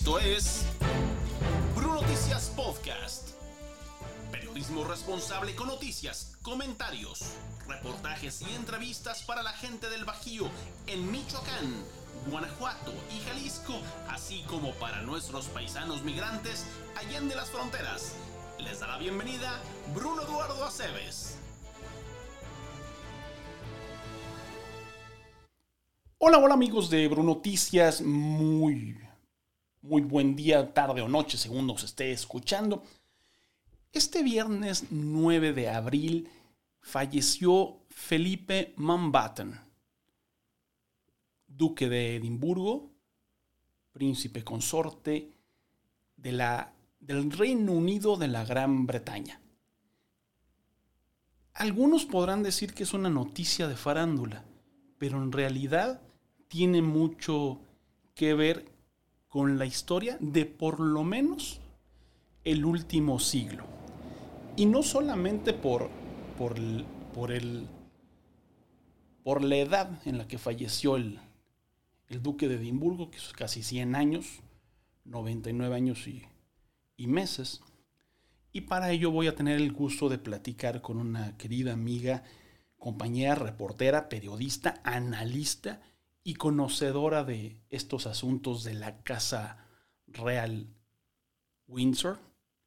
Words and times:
Esto 0.00 0.18
es 0.18 0.64
Bruno 1.76 2.00
Noticias 2.00 2.50
Podcast. 2.56 3.32
Periodismo 4.32 4.82
responsable 4.84 5.54
con 5.54 5.66
noticias, 5.66 6.38
comentarios, 6.40 7.34
reportajes 7.68 8.40
y 8.40 8.54
entrevistas 8.54 9.22
para 9.24 9.42
la 9.42 9.52
gente 9.52 9.90
del 9.90 10.06
Bajío 10.06 10.48
en 10.86 11.12
Michoacán, 11.12 11.84
Guanajuato 12.30 12.94
y 13.14 13.20
Jalisco, 13.28 13.74
así 14.08 14.42
como 14.48 14.72
para 14.76 15.02
nuestros 15.02 15.48
paisanos 15.48 16.02
migrantes 16.02 16.64
allá 16.96 17.20
las 17.20 17.50
fronteras. 17.50 18.14
Les 18.58 18.80
da 18.80 18.86
la 18.86 18.96
bienvenida 18.96 19.60
Bruno 19.94 20.22
Eduardo 20.22 20.64
Aceves. 20.64 21.36
Hola, 26.16 26.38
hola 26.38 26.54
amigos 26.54 26.88
de 26.88 27.06
Bruno 27.06 27.34
Noticias, 27.34 28.00
muy, 28.00 28.96
muy 29.82 30.02
buen 30.02 30.36
día, 30.36 30.74
tarde 30.74 31.00
o 31.00 31.08
noche, 31.08 31.38
según 31.38 31.66
nos 31.66 31.82
esté 31.84 32.12
escuchando. 32.12 32.82
Este 33.92 34.22
viernes 34.22 34.86
9 34.90 35.52
de 35.52 35.68
abril 35.68 36.28
falleció 36.80 37.78
Felipe 37.88 38.74
Mountbatten, 38.76 39.58
duque 41.46 41.88
de 41.88 42.16
Edimburgo, 42.16 42.90
príncipe 43.92 44.44
consorte 44.44 45.32
de 46.16 46.32
la, 46.32 46.72
del 47.00 47.30
Reino 47.32 47.72
Unido 47.72 48.16
de 48.16 48.28
la 48.28 48.44
Gran 48.44 48.86
Bretaña. 48.86 49.40
Algunos 51.54 52.04
podrán 52.04 52.42
decir 52.42 52.74
que 52.74 52.84
es 52.84 52.94
una 52.94 53.10
noticia 53.10 53.66
de 53.66 53.76
farándula, 53.76 54.44
pero 54.98 55.22
en 55.22 55.32
realidad 55.32 56.00
tiene 56.48 56.80
mucho 56.80 57.60
que 58.14 58.34
ver 58.34 58.79
con 59.30 59.58
la 59.58 59.64
historia 59.64 60.18
de 60.20 60.44
por 60.44 60.80
lo 60.80 61.04
menos 61.04 61.60
el 62.44 62.64
último 62.64 63.20
siglo. 63.20 63.64
Y 64.56 64.66
no 64.66 64.82
solamente 64.82 65.54
por, 65.54 65.88
por, 66.36 66.56
por, 67.14 67.30
el, 67.30 67.68
por 69.22 69.42
la 69.44 69.56
edad 69.56 70.06
en 70.06 70.18
la 70.18 70.26
que 70.26 70.36
falleció 70.36 70.96
el, 70.96 71.20
el 72.08 72.22
duque 72.22 72.48
de 72.48 72.56
Edimburgo, 72.56 73.10
que 73.10 73.18
es 73.18 73.32
casi 73.32 73.62
100 73.62 73.94
años, 73.94 74.40
99 75.04 75.76
años 75.76 76.08
y, 76.08 76.24
y 76.96 77.06
meses. 77.06 77.62
Y 78.52 78.62
para 78.62 78.90
ello 78.90 79.12
voy 79.12 79.28
a 79.28 79.36
tener 79.36 79.60
el 79.60 79.72
gusto 79.72 80.08
de 80.08 80.18
platicar 80.18 80.82
con 80.82 80.98
una 80.98 81.36
querida 81.38 81.72
amiga, 81.72 82.24
compañera, 82.78 83.36
reportera, 83.36 84.08
periodista, 84.08 84.80
analista 84.82 85.80
y 86.30 86.34
conocedora 86.34 87.24
de 87.24 87.56
estos 87.70 88.06
asuntos 88.06 88.62
de 88.62 88.74
la 88.74 89.02
Casa 89.02 89.66
Real 90.06 90.68
Windsor, 91.66 92.18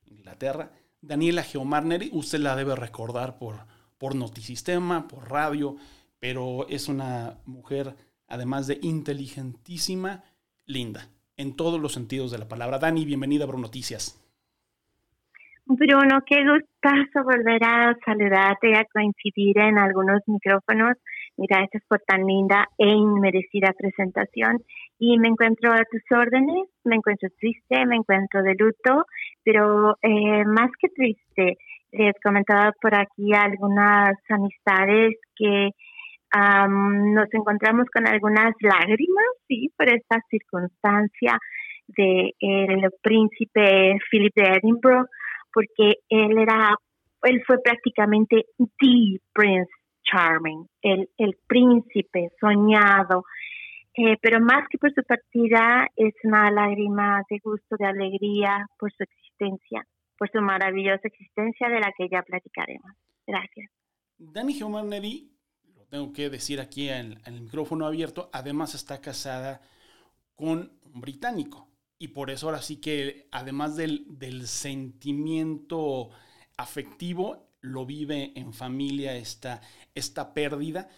Inglaterra, 0.05 0.71
Daniela 0.99 1.43
Geomarneri, 1.43 2.09
usted 2.11 2.39
la 2.39 2.57
debe 2.57 2.75
recordar 2.75 3.37
por, 3.37 3.55
por 3.97 4.15
Notisistema, 4.15 5.07
por 5.07 5.31
radio, 5.31 5.77
pero 6.19 6.67
es 6.67 6.89
una 6.89 7.37
mujer, 7.45 7.95
además 8.27 8.67
de 8.67 8.79
inteligentísima, 8.81 10.25
linda, 10.65 11.07
en 11.37 11.55
todos 11.55 11.79
los 11.79 11.93
sentidos 11.93 12.31
de 12.31 12.39
la 12.39 12.49
palabra. 12.49 12.79
Dani, 12.79 13.05
bienvenida 13.05 13.45
a 13.45 13.47
Bruno 13.47 13.67
Noticias. 13.67 14.19
Bruno, 15.65 16.19
qué 16.25 16.43
gustazo 16.43 17.23
volver 17.23 17.63
a 17.63 17.97
saludarte 18.05 18.75
a 18.75 18.83
coincidir 18.91 19.57
en 19.57 19.77
algunos 19.77 20.19
micrófonos 20.27 20.97
gracias 21.37 21.83
por 21.87 21.99
tan 22.01 22.25
linda 22.25 22.67
e 22.77 22.87
inmerecida 22.87 23.73
presentación. 23.77 24.59
Y 24.99 25.17
me 25.19 25.27
encuentro 25.27 25.71
a 25.71 25.83
tus 25.89 26.03
órdenes, 26.11 26.69
me 26.83 26.95
encuentro 26.95 27.29
triste, 27.39 27.85
me 27.85 27.95
encuentro 27.95 28.41
de 28.43 28.55
luto, 28.55 29.05
pero 29.43 29.97
eh, 30.01 30.45
más 30.45 30.69
que 30.79 30.89
triste, 30.89 31.57
les 31.91 32.13
comentaba 32.23 32.71
por 32.81 32.95
aquí 32.95 33.33
algunas 33.33 34.15
amistades 34.29 35.15
que 35.35 35.69
nos 36.35 37.31
encontramos 37.31 37.85
con 37.93 38.07
algunas 38.07 38.53
lágrimas, 38.59 39.25
sí, 39.47 39.71
por 39.77 39.87
esta 39.87 40.17
circunstancia 40.31 41.37
de 41.87 42.33
el 42.39 42.89
príncipe 43.03 43.97
Philip 44.09 44.33
de 44.35 44.57
Edinburgh, 44.57 45.07
porque 45.53 45.97
él 46.09 46.37
era, 46.39 46.75
él 47.23 47.43
fue 47.45 47.57
prácticamente 47.61 48.45
the 48.57 49.19
prince 49.33 49.69
charming, 50.03 50.67
el, 50.81 51.09
el 51.17 51.37
príncipe 51.47 52.31
soñado. 52.39 53.25
Eh, 53.95 54.17
pero 54.21 54.39
más 54.39 54.67
que 54.69 54.77
por 54.77 54.91
su 54.93 55.03
partida, 55.03 55.87
es 55.95 56.13
una 56.23 56.49
lágrima 56.49 57.21
de 57.29 57.39
gusto, 57.43 57.75
de 57.77 57.85
alegría 57.85 58.67
por 58.79 58.91
su 58.91 59.03
existencia, 59.03 59.85
por 60.17 60.31
su 60.31 60.41
maravillosa 60.41 61.07
existencia 61.07 61.69
de 61.69 61.79
la 61.79 61.91
que 61.95 62.09
ya 62.09 62.23
platicaremos. 62.23 62.91
Gracias. 63.27 63.69
Dani 64.17 64.59
Neri, 64.85 65.31
lo 65.75 65.85
tengo 65.85 66.11
que 66.11 66.29
decir 66.29 66.59
aquí 66.59 66.89
en, 66.89 67.19
el 67.25 67.41
micrófono 67.41 67.85
abierto, 67.85 68.29
además 68.33 68.73
está 68.73 68.99
casada 68.99 69.61
con 70.35 70.71
un 70.83 71.01
británico. 71.01 71.67
Y 71.99 72.09
por 72.09 72.31
eso 72.31 72.47
ahora 72.47 72.61
sí 72.61 72.81
que, 72.81 73.27
además 73.31 73.77
del, 73.77 74.05
del 74.07 74.47
sentimiento 74.47 76.09
afectivo, 76.57 77.52
lo 77.63 77.85
vive 77.85 78.33
en 78.35 78.53
familia 78.53 79.15
esta, 79.15 79.61
esta 79.95 80.33
pérdida, 80.33 80.89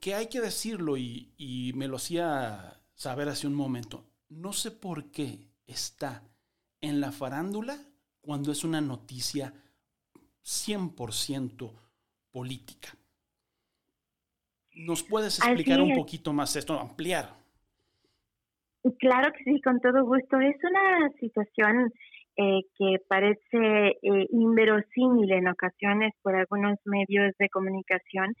que 0.00 0.14
hay 0.14 0.28
que 0.28 0.40
decirlo 0.40 0.96
y, 0.96 1.72
me 1.74 1.88
lo 1.88 1.96
hacía 1.96 2.80
saber 2.94 3.28
hace 3.28 3.46
un 3.46 3.54
momento, 3.54 4.06
no 4.28 4.52
sé 4.52 4.70
por 4.70 5.10
qué 5.10 5.48
está 5.66 6.22
en 6.80 7.00
la 7.00 7.12
farándula 7.12 7.76
cuando 8.20 8.52
es 8.52 8.62
una 8.62 8.80
noticia 8.80 9.52
100% 10.44 11.72
política. 12.30 12.96
¿Nos 14.74 15.02
puedes 15.02 15.38
explicar 15.38 15.80
un 15.80 15.94
poquito 15.94 16.32
más 16.32 16.54
esto, 16.56 16.78
ampliar? 16.78 17.36
Claro 18.98 19.32
que 19.32 19.44
sí, 19.44 19.60
con 19.60 19.80
todo 19.80 20.04
gusto. 20.04 20.40
Es 20.40 20.56
una 20.64 21.10
situación 21.20 21.92
eh, 22.36 22.62
que 22.78 22.96
parece 23.08 23.98
eh, 24.02 24.26
inverosímil 24.30 25.30
en 25.32 25.48
ocasiones 25.48 26.12
por 26.22 26.34
algunos 26.34 26.78
medios 26.84 27.32
de 27.38 27.48
comunicación 27.48 28.34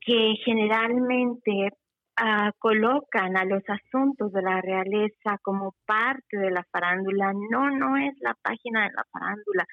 que 0.00 0.34
generalmente 0.44 1.70
ah, 2.16 2.52
colocan 2.58 3.36
a 3.36 3.44
los 3.44 3.62
asuntos 3.68 4.32
de 4.32 4.42
la 4.42 4.60
realeza 4.60 5.38
como 5.42 5.74
parte 5.86 6.38
de 6.38 6.50
la 6.50 6.64
farándula. 6.70 7.32
No, 7.50 7.70
no 7.70 7.96
es 7.96 8.14
la 8.20 8.34
página 8.40 8.84
de 8.84 8.94
la 8.94 9.04
farándula. 9.10 9.66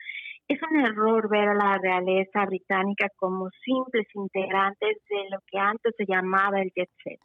Es 0.48 0.60
un 0.62 0.80
error 0.80 1.30
ver 1.30 1.50
a 1.50 1.56
la 1.56 1.78
realeza 1.78 2.46
británica 2.46 3.08
como 3.16 3.50
simples 3.64 4.08
integrantes 4.14 4.98
de 5.10 5.30
lo 5.32 5.40
que 5.48 5.58
antes 5.58 5.94
se 5.98 6.06
llamaba 6.06 6.62
el 6.62 6.72
jet 6.76 6.90
set. 7.04 7.20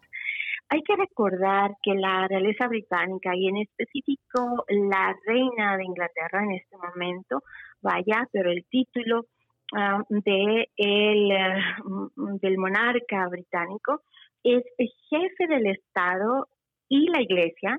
Hay 0.72 0.82
que 0.82 0.94
recordar 0.94 1.72
que 1.82 1.94
la 1.94 2.28
realeza 2.28 2.69
británica 2.69 3.34
y 3.34 3.48
en 3.48 3.56
específico 3.56 4.64
la 4.69 5.16
reina 5.26 5.76
de 5.76 5.84
Inglaterra 5.84 6.44
en 6.44 6.53
este 6.53 6.76
momento, 6.76 7.42
vaya, 7.82 8.28
pero 8.31 8.53
el 8.53 8.64
título 8.70 9.26
ah, 9.75 10.00
de 10.09 10.69
el, 10.76 11.32
mm, 11.84 12.36
del 12.36 12.56
monarca 12.56 13.26
británico 13.28 14.03
es 14.44 14.62
jefe 15.09 15.48
del 15.48 15.66
Estado 15.66 16.47
y 16.88 17.09
la 17.09 17.20
Iglesia, 17.20 17.76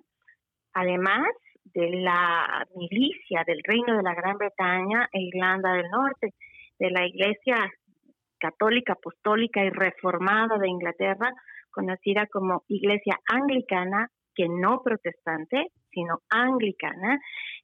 además 0.74 1.30
de 1.64 1.92
la 1.92 2.68
milicia 2.76 3.46
del 3.48 3.62
Reino 3.64 3.96
de 3.96 4.04
la 4.04 4.16
Gran 4.16 4.38
Bretaña 4.38 5.08
e 5.14 5.22
Irlanda 5.22 5.76
del 5.76 5.90
Norte, 5.90 6.34
de 6.78 6.92
la 6.92 7.08
Iglesia 7.08 7.56
católica, 8.38 8.94
apostólica 8.94 9.64
y 9.64 9.70
reformada 9.70 10.58
de 10.58 10.68
Inglaterra, 10.68 11.32
conocida 11.72 12.28
como 12.28 12.64
Iglesia 12.68 13.18
Anglicana, 13.28 14.10
que 14.36 14.48
no 14.48 14.82
protestante, 14.84 15.68
sino 15.92 16.20
anglicana. 16.30 17.20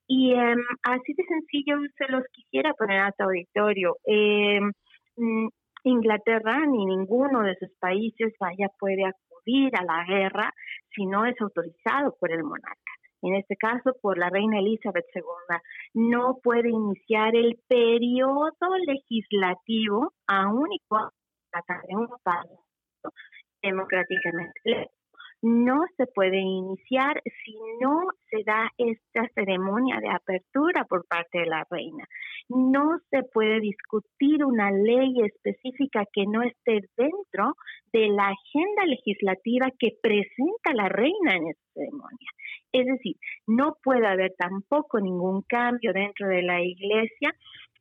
Y 0.07 0.33
em, 0.33 0.59
así 0.83 1.13
de 1.13 1.23
sencillo 1.25 1.77
se 1.97 2.07
los 2.09 2.23
quisiera 2.31 2.73
poner 2.73 2.99
a 3.01 3.13
su 3.15 3.23
auditorio. 3.23 3.97
Em, 4.05 4.71
mm, 5.17 5.47
Inglaterra 5.83 6.65
ni 6.65 6.85
ninguno 6.85 7.43
de 7.43 7.55
sus 7.55 7.69
países 7.79 8.33
vaya 8.39 8.69
puede 8.79 9.05
acudir 9.05 9.71
a 9.77 9.83
la 9.83 10.03
guerra 10.05 10.51
si 10.93 11.05
no 11.05 11.25
es 11.25 11.39
autorizado 11.39 12.15
por 12.19 12.31
el 12.31 12.43
monarca. 12.43 12.91
En 13.21 13.35
este 13.35 13.55
caso, 13.55 13.95
por 14.01 14.17
la 14.17 14.29
reina 14.29 14.59
Elizabeth 14.59 15.05
II, 15.15 15.23
no 15.93 16.37
puede 16.43 16.69
iniciar 16.69 17.35
el 17.35 17.57
periodo 17.67 18.51
legislativo 18.85 20.13
aún 20.27 20.71
y 20.71 20.79
cuando 20.87 21.11
un 21.89 22.07
país 22.23 22.59
democráticamente. 23.61 24.89
No 25.41 25.85
se 25.97 26.07
puede 26.07 26.39
iniciar 26.39 27.21
si 27.45 27.55
no 27.79 28.07
se 28.29 28.43
da 28.43 28.71
esta 28.77 29.29
ceremonia 29.35 29.99
de 29.99 30.09
apertura 30.09 30.83
por 30.85 31.05
parte 31.07 31.39
de 31.39 31.45
la 31.45 31.63
reina. 31.69 32.05
No 32.49 32.97
se 33.11 33.21
puede 33.21 33.59
discutir 33.59 34.43
una 34.43 34.71
ley 34.71 35.13
específica 35.23 36.05
que 36.11 36.25
no 36.25 36.41
esté 36.41 36.81
dentro 36.97 37.53
de 37.93 38.07
la 38.07 38.29
agenda 38.29 38.85
legislativa 38.87 39.67
que 39.77 39.95
presenta 40.01 40.73
la 40.73 40.89
reina 40.89 41.35
en 41.35 41.49
esta 41.49 41.65
ceremonia. 41.75 42.31
Es 42.71 42.85
decir, 42.87 43.15
no 43.45 43.77
puede 43.83 44.07
haber 44.07 44.33
tampoco 44.37 44.99
ningún 44.99 45.43
cambio 45.43 45.93
dentro 45.93 46.27
de 46.27 46.41
la 46.41 46.61
iglesia, 46.61 47.33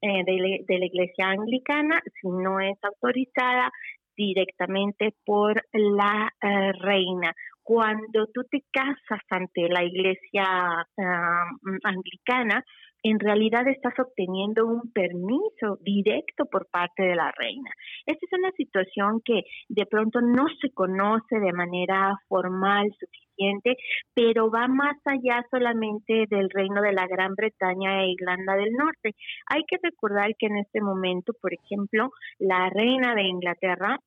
eh, 0.02 0.24
de, 0.24 0.78
la 0.78 0.86
iglesia 0.86 1.30
anglicana, 1.30 2.00
si 2.20 2.28
no 2.28 2.60
es 2.60 2.76
autorizada 2.82 3.72
directamente 4.16 5.14
por 5.24 5.62
la 5.72 6.32
eh, 6.40 6.72
reina. 6.72 7.32
Cuando 7.62 8.26
tú 8.32 8.42
te 8.50 8.64
casas 8.70 9.20
ante 9.28 9.68
la 9.68 9.84
iglesia 9.84 10.44
ah, 10.44 11.50
anglicana, 11.82 12.64
en 13.10 13.20
realidad 13.20 13.68
estás 13.68 13.94
obteniendo 13.98 14.66
un 14.66 14.92
permiso 14.92 15.78
directo 15.80 16.46
por 16.46 16.66
parte 16.66 17.02
de 17.04 17.14
la 17.14 17.30
reina. 17.36 17.70
Esta 18.04 18.26
es 18.26 18.38
una 18.38 18.50
situación 18.52 19.20
que 19.24 19.42
de 19.68 19.86
pronto 19.86 20.20
no 20.20 20.46
se 20.60 20.70
conoce 20.70 21.38
de 21.38 21.52
manera 21.52 22.14
formal 22.28 22.90
suficiente, 22.98 23.76
pero 24.14 24.50
va 24.50 24.66
más 24.66 24.96
allá 25.04 25.44
solamente 25.50 26.24
del 26.28 26.50
reino 26.50 26.82
de 26.82 26.92
la 26.92 27.06
Gran 27.06 27.34
Bretaña 27.34 28.02
e 28.02 28.12
Irlanda 28.12 28.56
del 28.56 28.72
Norte. 28.72 29.14
Hay 29.48 29.62
que 29.68 29.76
recordar 29.82 30.34
que 30.38 30.46
en 30.46 30.56
este 30.56 30.80
momento, 30.80 31.32
por 31.40 31.52
ejemplo, 31.54 32.10
la 32.38 32.70
reina 32.70 33.14
de 33.14 33.22
Inglaterra 33.22 33.98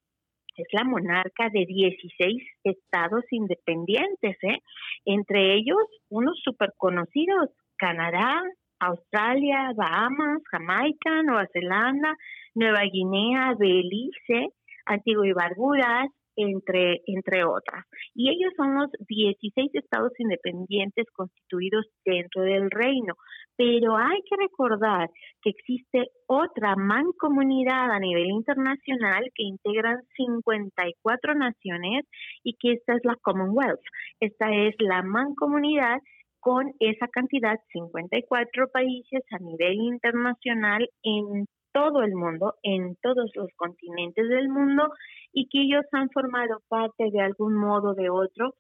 es 0.57 0.68
la 0.74 0.84
monarca 0.84 1.50
de 1.54 1.66
16 1.66 2.44
estados 2.63 3.24
independientes, 3.31 4.38
¿eh? 4.44 4.57
entre 5.06 5.56
ellos 5.56 5.78
unos 6.10 6.38
súper 6.44 6.74
conocidos, 6.78 7.50
Canadá, 7.78 8.42
Australia, 8.80 9.72
Bahamas, 9.76 10.42
Jamaica, 10.52 11.24
Nueva 11.24 11.48
Zelanda, 11.52 12.16
Nueva 12.56 12.81
Guinea, 12.92 13.54
Belice, 13.58 14.50
Antigua 14.86 15.28
y 15.28 15.34
Barbudas, 15.34 16.10
entre, 16.40 17.02
entre 17.06 17.44
otras. 17.44 17.86
Y 18.16 18.30
ellos 18.30 18.54
son 18.56 18.76
los 18.76 18.90
16 19.08 19.72
estados 19.74 20.14
independientes 20.20 21.06
constituidos 21.14 21.86
dentro 22.06 22.44
del 22.44 22.72
reino. 22.72 23.16
Pero 23.58 23.98
hay 23.98 24.20
que 24.30 24.38
recordar 24.38 25.10
que 25.42 25.50
existe 25.50 26.08
otra 26.28 26.76
mancomunidad 26.78 27.92
a 27.92 28.00
nivel 28.00 28.28
internacional 28.28 29.26
que 29.36 29.44
integran 29.44 29.98
54 30.16 31.34
naciones 31.36 32.06
y 32.44 32.56
que 32.58 32.74
esta 32.74 32.96
es 32.96 33.02
la 33.04 33.18
Commonwealth. 33.22 33.81
Esta 34.22 34.50
es 34.56 34.76
la 34.80 35.04
mancomunidad 35.04 36.00
con 36.40 36.74
esa 36.80 37.08
cantidad, 37.08 37.60
54 37.72 38.70
países 38.70 39.24
a 39.32 39.40
nivel 39.40 39.76
internacional 39.76 40.90
en 41.04 41.46
todo 41.72 42.04
el 42.04 42.16
mundo, 42.16 42.56
en 42.64 42.96
todos 43.02 43.32
los 43.36 43.50
continentes 43.56 44.28
del 44.28 44.50
mundo, 44.50 44.90
y 45.34 45.48
que 45.50 45.62
ellos 45.62 45.86
han 45.92 46.10
formado 46.10 46.62
parte 46.68 47.12
de 47.12 47.22
algún 47.22 47.56
modo 47.56 47.92
o 47.92 47.94
de 47.94 48.10
otro 48.10 48.56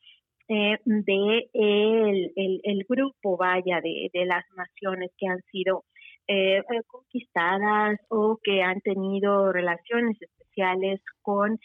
eh, 0.47 0.77
de 0.83 1.49
el, 1.53 2.61
el, 2.63 2.85
grupo, 2.87 3.37
vaya, 3.37 3.81
de, 3.81 4.09
de 4.13 4.25
las 4.25 4.43
naciones 4.55 5.11
que 5.17 5.27
han 5.27 5.41
sido 5.51 5.83
eh, 6.27 6.63
conquistadas 6.87 7.99
o 8.09 8.39
que 8.43 8.61
han 8.61 8.81
tenido 8.81 9.51
relaciones 9.51 10.17
especiales 10.21 11.01
con 11.21 11.59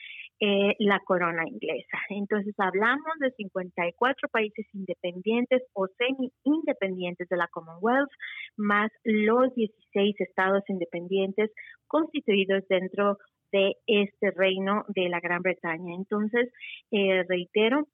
eh, 0.47 0.77
la 0.79 1.01
corona 1.01 1.49
inglesa. 1.49 1.99
Entonces 2.11 2.55
hablamos 2.59 3.19
de 3.19 3.31
54 3.31 4.29
países 4.29 4.67
independientes 4.75 5.63
o 5.73 5.87
semi-independientes 5.97 7.31
de 7.31 7.37
la 7.39 7.49
Commonwealth, 7.49 8.11
más 8.59 8.91
los 9.05 9.55
16 9.55 10.21
estados 10.21 10.63
independientes 10.69 11.51
constituidos 11.87 12.63
dentro 12.69 13.17
de 13.53 13.77
este 13.87 14.33
reino 14.33 14.85
de 14.89 15.09
la 15.09 15.21
Gran 15.21 15.41
Bretaña. 15.41 15.95
Entonces, 15.95 16.53
eh, 16.91 17.25
reitero, 17.27 17.89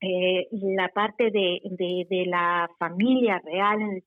eh, 0.00 0.48
la 0.50 0.88
parte 0.88 1.30
de, 1.30 1.60
de, 1.70 2.04
de, 2.10 2.26
la 2.26 2.68
familia 2.80 3.40
real 3.44 3.80
en 3.80 4.02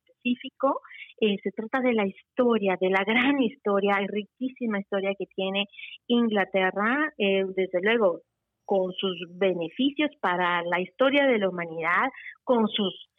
eh, 1.21 1.37
se 1.43 1.51
trata 1.51 1.79
de 1.81 1.93
la 1.93 2.05
historia, 2.05 2.77
de 2.79 2.89
la 2.89 3.03
gran 3.03 3.41
historia, 3.41 3.99
riquísima 4.07 4.79
historia 4.79 5.13
que 5.17 5.25
tiene 5.35 5.65
Inglaterra, 6.07 7.13
eh, 7.17 7.45
desde 7.55 7.81
luego 7.81 8.21
con 8.65 8.91
sus 8.93 9.17
beneficios 9.37 10.11
para 10.21 10.61
la 10.63 10.79
historia 10.79 11.25
de 11.25 11.39
la 11.39 11.49
humanidad, 11.49 12.09
con 12.43 12.67
sus 12.67 13.09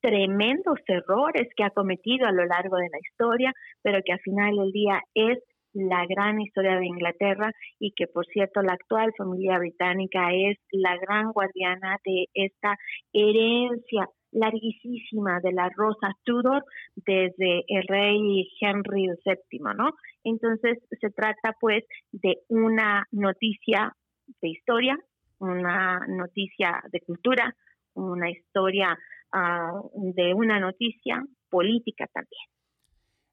tremendos 0.00 0.78
errores 0.86 1.48
que 1.56 1.64
ha 1.64 1.70
cometido 1.70 2.26
a 2.26 2.32
lo 2.32 2.44
largo 2.44 2.76
de 2.76 2.88
la 2.90 2.98
historia, 2.98 3.52
pero 3.82 4.00
que 4.04 4.12
al 4.12 4.20
final 4.20 4.56
del 4.56 4.70
día 4.70 5.00
es 5.14 5.38
la 5.72 6.06
gran 6.06 6.40
historia 6.40 6.76
de 6.76 6.86
Inglaterra 6.86 7.52
y 7.78 7.92
que 7.92 8.06
por 8.06 8.26
cierto 8.26 8.62
la 8.62 8.72
actual 8.72 9.12
familia 9.16 9.58
británica 9.58 10.32
es 10.32 10.58
la 10.72 10.96
gran 10.96 11.32
guardiana 11.32 11.98
de 12.04 12.26
esta 12.34 12.76
herencia 13.12 14.08
larguísima 14.32 15.40
de 15.40 15.52
la 15.52 15.70
Rosa 15.74 16.12
Tudor 16.24 16.64
desde 16.96 17.64
el 17.68 17.84
rey 17.86 18.48
Henry 18.60 19.08
VII, 19.24 19.60
¿no? 19.76 19.90
Entonces 20.24 20.78
se 21.00 21.10
trata 21.10 21.54
pues 21.60 21.84
de 22.12 22.38
una 22.48 23.06
noticia 23.12 23.94
de 24.40 24.48
historia, 24.48 24.98
una 25.38 26.00
noticia 26.08 26.82
de 26.90 27.00
cultura, 27.00 27.54
una 27.94 28.30
historia 28.30 28.98
ah, 29.32 29.80
de 29.94 30.34
una 30.34 30.60
noticia 30.60 31.24
política 31.48 32.06
también. 32.12 32.42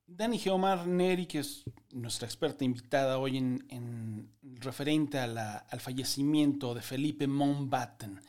Dani 0.07 0.37
Geomar 0.37 0.85
Neri, 0.85 1.25
que 1.25 1.39
es 1.39 1.63
nuestra 1.91 2.27
experta 2.27 2.63
invitada 2.63 3.17
hoy 3.17 3.37
en, 3.37 4.29
referente 4.61 5.17
al 5.17 5.79
fallecimiento 5.79 6.75
de 6.75 6.81
Felipe 6.81 7.25
Mountbatten 7.25 8.19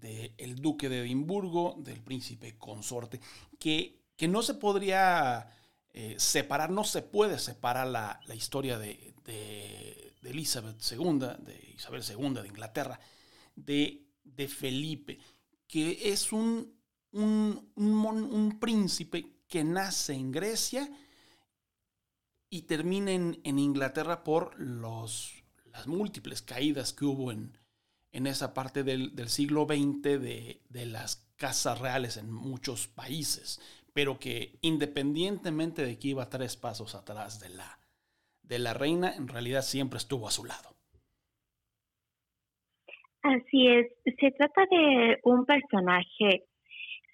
del 0.00 0.56
duque 0.56 0.88
de 0.88 1.00
Edimburgo, 1.00 1.76
del 1.78 2.00
príncipe 2.02 2.56
consorte, 2.56 3.20
que, 3.58 4.00
que 4.16 4.26
no 4.26 4.42
se 4.42 4.54
podría 4.54 5.48
eh, 5.92 6.14
separar, 6.18 6.70
no 6.70 6.84
se 6.84 7.02
puede 7.02 7.38
separar 7.38 7.86
la, 7.86 8.34
historia 8.34 8.78
de, 8.78 9.14
de, 9.24 10.14
Elizabeth 10.22 10.82
II, 10.90 11.18
de 11.44 11.74
Isabel 11.76 12.02
II 12.02 12.40
de 12.40 12.48
Inglaterra, 12.48 12.98
de, 13.54 14.06
de 14.24 14.48
Felipe, 14.48 15.18
que 15.68 16.10
es 16.10 16.32
un, 16.32 16.74
un, 17.12 17.72
un, 17.76 18.58
príncipe 18.58 19.42
que 19.46 19.62
nace 19.62 20.14
en 20.14 20.32
Grecia 20.32 20.88
y 22.48 22.62
termina 22.62 23.12
en, 23.12 23.40
en 23.44 23.58
Inglaterra 23.58 24.24
por 24.24 24.58
los, 24.58 25.44
las 25.66 25.86
múltiples 25.86 26.40
caídas 26.40 26.94
que 26.94 27.04
hubo 27.04 27.30
en, 27.32 27.58
en 28.12 28.26
esa 28.26 28.54
parte 28.54 28.82
del, 28.84 29.10
siglo 29.28 29.64
XX 29.64 30.02
de, 30.02 30.86
las 30.86 31.16
casas 31.36 31.80
reales 31.80 32.16
en 32.16 32.30
muchos 32.30 32.86
países, 32.86 33.60
pero 33.94 34.18
que 34.18 34.58
independientemente 34.60 35.84
de 35.84 35.98
que 35.98 36.08
iba 36.08 36.28
tres 36.28 36.56
pasos 36.56 36.94
atrás 36.94 37.40
de 37.40 37.48
la, 37.48 37.78
de 38.42 38.58
la 38.58 38.74
reina, 38.74 39.14
en 39.16 39.28
realidad 39.28 39.62
siempre 39.62 39.96
estuvo 39.98 40.28
a 40.28 40.30
su 40.30 40.44
lado. 40.44 40.70
Así 43.22 43.68
es, 43.68 43.86
se 44.04 44.30
trata 44.32 44.62
de 44.70 45.18
un 45.24 45.46
personaje 45.46 46.44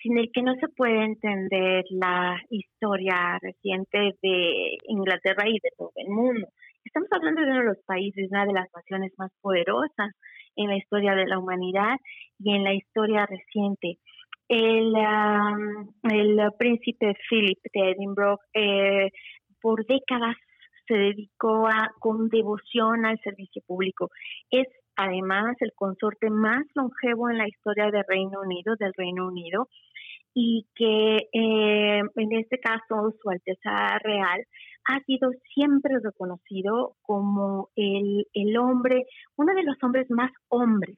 sin 0.03 0.17
el 0.17 0.31
que 0.33 0.43
no 0.43 0.55
se 0.55 0.69
puede 0.69 1.05
entender 1.05 1.85
la 1.91 2.41
historia 2.51 3.39
reciente 3.43 4.17
de 4.23 4.79
Inglaterra 4.85 5.49
y 5.49 5.59
de 5.61 5.71
todo 5.77 5.93
el 5.97 6.09
mundo. 6.09 6.49
Estamos 6.85 7.09
hablando 7.13 7.43
de 7.43 7.49
uno 7.49 7.61
de 7.61 7.67
los 7.67 7.85
países, 7.85 8.31
una 8.31 8.47
de 8.47 8.53
las 8.53 8.69
naciones 8.75 9.13
más 9.19 9.31
poderosas 9.43 10.15
en 10.59 10.69
la 10.69 10.77
historia 10.77 11.15
de 11.15 11.27
la 11.27 11.39
humanidad 11.39 11.97
y 12.39 12.55
en 12.55 12.65
la 12.65 12.75
historia 12.75 13.27
reciente. 13.27 13.99
El, 14.49 14.95
el 16.11 16.41
príncipe 16.59 17.15
Philip 17.29 17.59
de 17.73 17.91
Edinburgh 17.91 18.41
eh, 18.55 19.11
por 19.61 19.87
décadas 19.87 20.37
se 20.87 20.95
dedicó 20.95 21.67
a, 21.67 21.91
con 22.01 22.29
devoción 22.29 23.05
al 23.05 23.19
servicio 23.21 23.63
público. 23.67 24.09
Es 24.51 24.67
además 24.97 25.55
el 25.61 25.73
consorte 25.75 26.29
más 26.31 26.65
longevo 26.75 27.31
en 27.31 27.39
la 27.39 27.47
historia 27.47 27.91
del 27.91 28.05
Reino 28.09 28.41
Unido, 28.41 28.75
del 28.79 28.93
Reino 28.97 29.29
Unido, 29.29 29.69
y 30.35 30.67
que 30.75 31.29
eh, 31.33 32.03
en 32.15 32.33
este 32.33 32.59
caso 32.59 33.15
su 33.21 33.31
Alteza 33.31 33.99
Real 34.03 34.45
ha 34.89 35.01
sido 35.05 35.31
siempre 35.55 35.95
reconocido 36.03 36.97
como 37.03 37.69
el, 37.77 38.27
el 38.33 38.57
hombre, 38.57 39.05
uno 39.37 39.55
de 39.55 39.63
los 39.63 39.77
hombres 39.83 40.11
más 40.11 40.31
hombres 40.49 40.97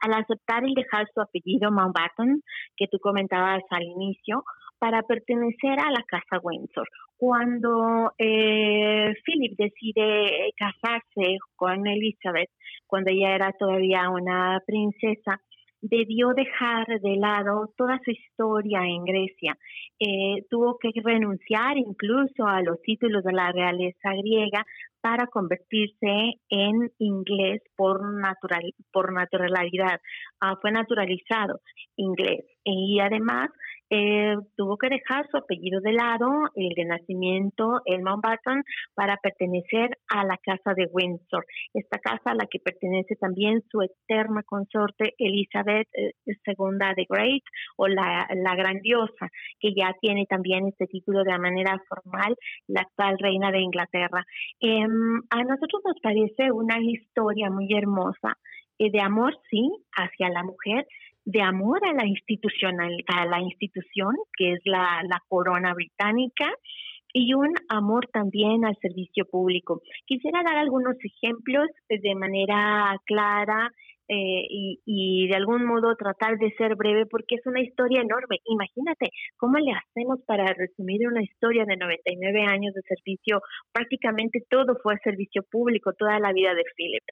al 0.00 0.14
aceptar 0.14 0.66
y 0.66 0.74
dejar 0.74 1.06
su 1.12 1.20
apellido 1.20 1.70
Mountbatten, 1.70 2.42
que 2.76 2.86
tú 2.88 2.98
comentabas 3.00 3.62
al 3.70 3.82
inicio, 3.82 4.44
para 4.78 5.02
pertenecer 5.02 5.78
a 5.78 5.90
la 5.90 6.02
casa 6.08 6.40
Windsor. 6.42 6.88
Cuando 7.18 8.12
eh, 8.16 9.12
Philip 9.24 9.58
decide 9.58 10.52
casarse 10.56 11.36
con 11.54 11.86
Elizabeth, 11.86 12.48
cuando 12.86 13.12
ella 13.12 13.34
era 13.34 13.52
todavía 13.52 14.08
una 14.08 14.58
princesa, 14.66 15.38
debió 15.80 16.34
dejar 16.34 16.86
de 16.86 17.16
lado 17.16 17.72
toda 17.76 18.00
su 18.04 18.10
historia 18.10 18.80
en 18.84 19.04
Grecia. 19.04 19.56
Eh, 19.98 20.44
tuvo 20.50 20.78
que 20.78 20.90
renunciar 21.02 21.78
incluso 21.78 22.46
a 22.46 22.62
los 22.62 22.80
títulos 22.82 23.24
de 23.24 23.32
la 23.32 23.52
realeza 23.52 24.10
griega 24.22 24.64
para 25.00 25.26
convertirse 25.26 26.34
en 26.50 26.92
inglés 26.98 27.62
por, 27.76 28.02
natural, 28.14 28.74
por 28.92 29.12
naturalidad. 29.12 30.00
Ah, 30.40 30.56
fue 30.60 30.72
naturalizado 30.72 31.60
inglés. 31.96 32.44
Y 32.64 33.00
además 33.00 33.48
eh, 33.90 34.36
tuvo 34.56 34.76
que 34.76 34.88
dejar 34.88 35.28
su 35.30 35.36
apellido 35.36 35.80
de 35.80 35.92
lado, 35.92 36.30
el 36.54 36.68
de 36.76 36.84
nacimiento, 36.84 37.80
el 37.84 38.02
Mountbatten, 38.02 38.62
para 38.94 39.16
pertenecer 39.16 39.98
a 40.08 40.24
la 40.24 40.36
casa 40.38 40.74
de 40.74 40.88
Windsor. 40.92 41.44
Esta 41.74 41.98
casa 41.98 42.30
a 42.30 42.34
la 42.34 42.46
que 42.46 42.60
pertenece 42.60 43.16
también 43.16 43.62
su 43.70 43.82
eterna 43.82 44.42
consorte 44.44 45.14
Elizabeth 45.18 45.88
II 45.94 46.04
eh, 46.26 46.94
de 46.96 47.06
Great 47.08 47.42
o 47.76 47.88
la, 47.88 48.28
la 48.34 48.54
grandiosa, 48.54 49.28
que 49.58 49.74
ya 49.74 49.94
tiene 50.00 50.26
también 50.26 50.68
este 50.68 50.86
título 50.86 51.24
de 51.24 51.38
manera 51.38 51.82
formal, 51.88 52.36
la 52.68 52.82
actual 52.82 53.18
reina 53.18 53.50
de 53.50 53.60
Inglaterra. 53.60 54.24
Em, 54.60 55.20
a 55.30 55.42
nosotros 55.42 55.82
nos 55.84 55.98
parece 56.00 56.52
una 56.52 56.78
historia 56.80 57.50
muy 57.50 57.68
hermosa 57.74 58.36
eh, 58.78 58.90
de 58.90 59.00
amor, 59.00 59.36
sí, 59.50 59.70
hacia 59.92 60.30
la 60.30 60.42
mujer, 60.42 60.86
de 61.30 61.42
amor 61.42 61.80
a 61.86 61.92
la 61.92 62.06
institucional, 62.06 62.92
a 63.06 63.24
la 63.26 63.40
institución 63.40 64.16
que 64.36 64.54
es 64.54 64.60
la, 64.64 65.22
corona 65.28 65.74
británica 65.74 66.50
y 67.12 67.34
un 67.34 67.54
amor 67.68 68.08
también 68.12 68.64
al 68.64 68.76
servicio 68.80 69.24
público. 69.26 69.80
Quisiera 70.06 70.42
dar 70.42 70.56
algunos 70.56 70.96
ejemplos 71.04 71.68
de 71.88 72.14
manera 72.14 72.96
clara 73.04 73.70
eh, 74.08 74.42
y, 74.48 74.80
y, 74.84 75.28
de 75.28 75.36
algún 75.36 75.64
modo 75.64 75.94
tratar 75.94 76.36
de 76.38 76.52
ser 76.58 76.74
breve 76.74 77.06
porque 77.06 77.36
es 77.36 77.46
una 77.46 77.60
historia 77.60 78.00
enorme. 78.00 78.38
Imagínate 78.44 79.10
cómo 79.36 79.58
le 79.58 79.72
hacemos 79.72 80.18
para 80.26 80.52
resumir 80.52 81.06
una 81.06 81.22
historia 81.22 81.64
de 81.64 81.76
99 81.76 82.42
años 82.42 82.74
de 82.74 82.82
servicio. 82.82 83.40
Prácticamente 83.72 84.42
todo 84.48 84.76
fue 84.82 84.98
servicio 85.04 85.44
público, 85.48 85.92
toda 85.92 86.18
la 86.18 86.32
vida 86.32 86.54
de 86.54 86.64
Philip. 86.76 87.04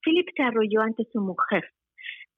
Philip 0.00 0.28
se 0.36 0.42
arrolló 0.44 0.82
ante 0.82 1.04
su 1.12 1.20
mujer, 1.20 1.64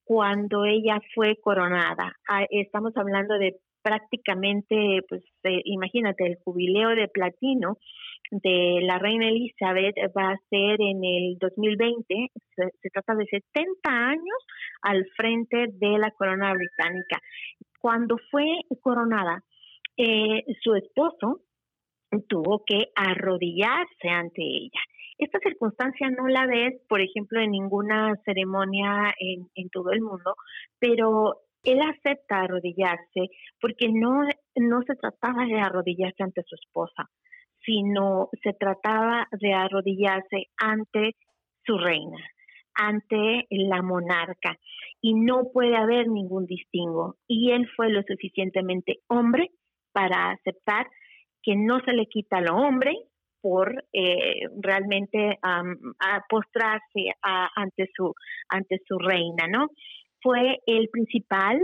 cuando 0.07 0.65
ella 0.65 1.01
fue 1.17 1.37
coronada. 1.43 2.13
Ah, 2.29 2.47
estamos 2.49 2.97
hablando 2.97 3.35
de 3.39 3.57
prácticamente, 3.83 5.01
pues 5.09 5.23
imagínate, 5.65 6.27
el 6.27 6.37
jubileo 6.45 6.91
de 6.91 7.09
platino 7.09 7.77
de 8.31 8.81
la 8.83 8.99
reina 8.99 9.29
Elizabeth 9.29 9.97
va 10.17 10.31
a 10.31 10.39
ser 10.49 10.81
en 10.81 11.05
el 11.05 11.39
2020, 11.41 12.31
se, 12.55 12.91
trata 12.93 13.17
de 13.17 13.27
70 13.27 13.91
años 13.91 14.39
al 14.83 15.07
frente 15.17 15.67
de 15.73 15.99
la 15.99 16.13
corona 16.13 16.53
británica. 16.55 17.19
Cuando 17.81 18.17
fue 18.31 18.47
coronada, 18.81 19.43
eh, 19.97 20.45
su 20.63 20.75
esposo 20.77 21.41
tuvo 22.29 22.63
que 22.65 22.91
arrodillarse 22.95 24.09
ante 24.09 24.43
ella 24.43 24.81
esta 25.19 25.39
circunstancia 25.39 26.11
no 26.11 26.29
la 26.29 26.47
ves, 26.47 26.75
por 26.89 27.01
ejemplo, 27.01 27.41
en 27.41 27.51
ninguna 27.51 28.15
ceremonia 28.25 29.15
en, 29.19 29.49
en 29.55 29.71
todo 29.71 29.91
el 29.91 30.03
mundo, 30.03 30.35
pero 30.79 31.41
él 31.65 31.81
acepta 31.81 32.41
arrodillarse 32.41 33.29
porque 33.61 33.89
no, 33.89 34.23
no 34.57 34.83
se 34.83 34.95
trataba 34.95 35.47
de 35.47 35.59
arrodillarse 35.59 36.23
ante 36.23 36.43
su 36.45 36.55
esposa, 36.55 37.11
sino 37.65 38.29
se 38.43 38.53
trataba 38.53 39.27
de 39.33 39.53
arrodillarse 39.53 40.47
ante 40.59 41.17
su 41.65 41.77
reina, 41.79 42.19
ante 42.75 43.47
la 43.51 43.83
monarca. 43.83 44.57
Y 45.01 45.15
no 45.15 45.51
puede 45.53 45.77
haber 45.77 46.09
ningún 46.09 46.47
distingo. 46.47 47.17
Y 47.27 47.51
él 47.51 47.69
fue 47.77 47.91
lo 47.91 48.03
suficientemente 48.03 49.01
hombre 49.09 49.51
para 49.93 50.31
aceptar 50.31 50.87
que 51.43 51.57
no 51.57 51.81
se 51.81 51.93
le 51.93 52.07
quita 52.07 52.41
lo 52.41 52.57
hombre 52.57 52.97
por 53.47 53.85
eh, 53.93 54.41
realmente 54.61 55.39
postrarse 56.29 57.13
ante 57.23 57.89
su 57.95 58.13
ante 58.49 58.81
su 58.89 58.99
reina, 58.99 59.47
¿no? 59.49 59.69
Fue 60.21 60.59
el 60.67 60.89
principal, 60.89 61.61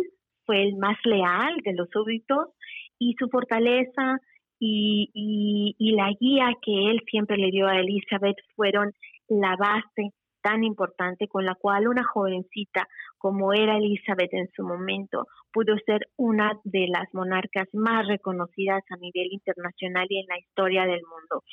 fue 0.46 0.62
el 0.62 0.76
más 0.76 0.96
leal 1.04 1.56
de 1.64 1.72
los 1.72 1.88
súbditos 1.90 2.50
y 3.00 3.16
su 3.18 3.28
fortaleza 3.28 4.18
y, 4.60 5.10
y 5.76 5.92
la 5.96 6.12
guía 6.20 6.52
que 6.64 6.88
él 6.88 7.00
siempre 7.10 7.36
le 7.36 7.50
dio 7.50 7.66
a 7.66 7.80
Elizabeth 7.80 8.36
fueron 8.54 8.92
la 9.26 9.56
base 9.56 10.12
tan 10.40 10.62
importante 10.62 11.26
con 11.26 11.44
la 11.44 11.56
cual 11.56 11.88
una 11.88 12.04
jovencita 12.04 12.86
como 13.18 13.52
era 13.52 13.76
Elizabeth 13.76 14.32
en 14.34 14.48
su 14.54 14.62
momento 14.62 15.26
pudo 15.52 15.76
ser 15.86 16.08
una 16.16 16.58
de 16.64 16.86
las 16.88 17.12
monarcas 17.12 17.68
más 17.72 18.06
reconocidas 18.06 18.82
a 18.90 18.96
nivel 18.96 19.28
internacional 19.30 20.06
y 20.08 20.20
en 20.20 20.26
la 20.28 20.38
historia 20.38 20.82
del 20.84 21.02
mundo. 21.02 21.44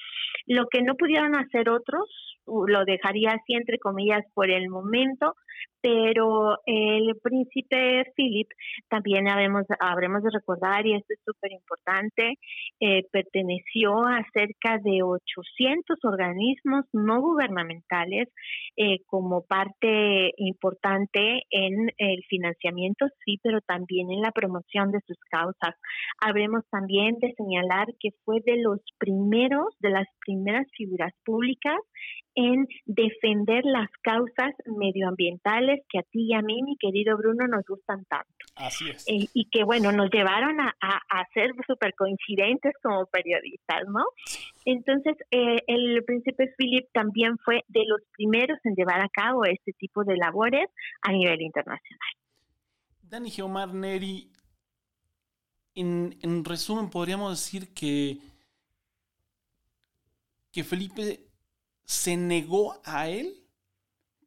Lo 0.47 0.67
que 0.67 0.81
no 0.81 0.95
pudieron 0.95 1.35
hacer 1.35 1.69
otros, 1.69 2.09
lo 2.45 2.85
dejaría 2.85 3.31
así 3.31 3.53
entre 3.53 3.77
comillas 3.77 4.25
por 4.33 4.49
el 4.49 4.69
momento, 4.69 5.35
pero 5.81 6.57
el 6.65 7.15
príncipe 7.21 8.03
Philip 8.15 8.47
también 8.89 9.27
habremos, 9.27 9.63
habremos 9.79 10.23
de 10.23 10.29
recordar, 10.31 10.85
y 10.85 10.95
esto 10.95 11.13
es 11.13 11.19
súper 11.25 11.51
importante, 11.51 12.33
eh, 12.79 13.03
perteneció 13.11 14.03
a 14.05 14.25
cerca 14.33 14.77
de 14.83 15.03
800 15.03 15.97
organismos 16.03 16.85
no 16.91 17.21
gubernamentales 17.21 18.29
eh, 18.75 18.99
como 19.05 19.45
parte 19.45 20.31
importante 20.37 21.43
en 21.49 21.91
el 21.97 22.23
financiamiento, 22.29 23.05
sí, 23.23 23.39
pero 23.41 23.61
también 23.61 23.88
en 23.97 24.21
la 24.21 24.31
promoción 24.31 24.91
de 24.91 24.99
sus 25.07 25.17
causas. 25.31 25.75
Habremos 26.21 26.63
también 26.69 27.17
de 27.19 27.33
señalar 27.35 27.87
que 27.99 28.09
fue 28.23 28.41
de 28.45 28.57
los 28.57 28.79
primeros, 28.97 29.75
de 29.79 29.89
las 29.89 30.07
primeras 30.23 30.67
figuras 30.77 31.13
públicas 31.25 31.77
en 32.35 32.67
defender 32.85 33.65
las 33.65 33.89
causas 34.01 34.53
medioambientales 34.65 35.81
que 35.89 35.99
a 35.99 36.03
ti 36.03 36.27
y 36.29 36.33
a 36.33 36.41
mí, 36.41 36.61
mi 36.63 36.77
querido 36.77 37.17
Bruno, 37.17 37.47
nos 37.47 37.65
gustan 37.65 38.05
tanto. 38.05 38.29
Así 38.55 38.89
es. 38.89 39.05
Eh, 39.07 39.27
y 39.33 39.49
que, 39.49 39.63
bueno, 39.63 39.91
nos 39.91 40.09
llevaron 40.11 40.59
a, 40.61 40.73
a, 40.79 41.25
ser 41.33 41.51
súper 41.67 41.93
coincidentes 41.95 42.73
como 42.81 43.05
periodistas, 43.07 43.81
¿no? 43.87 44.05
Entonces, 44.65 45.17
eh, 45.31 45.57
el 45.67 46.03
príncipe 46.05 46.53
Philip 46.57 46.87
también 46.93 47.37
fue 47.39 47.63
de 47.67 47.83
los 47.85 48.01
primeros 48.13 48.59
en 48.63 48.75
llevar 48.75 49.01
a 49.01 49.09
cabo 49.09 49.43
este 49.45 49.73
tipo 49.73 50.03
de 50.03 50.15
labores 50.15 50.69
a 51.01 51.11
nivel 51.11 51.41
internacional. 51.41 52.09
Dani 53.09 53.31
Geomar 53.31 53.73
Neri, 53.73 54.31
en, 55.73 56.17
en 56.21 56.45
resumen, 56.45 56.91
podríamos 56.91 57.31
decir 57.31 57.73
que, 57.73 58.19
que 60.51 60.63
Felipe 60.63 61.27
se 61.85 62.17
negó 62.17 62.79
a 62.85 63.09
él 63.09 63.47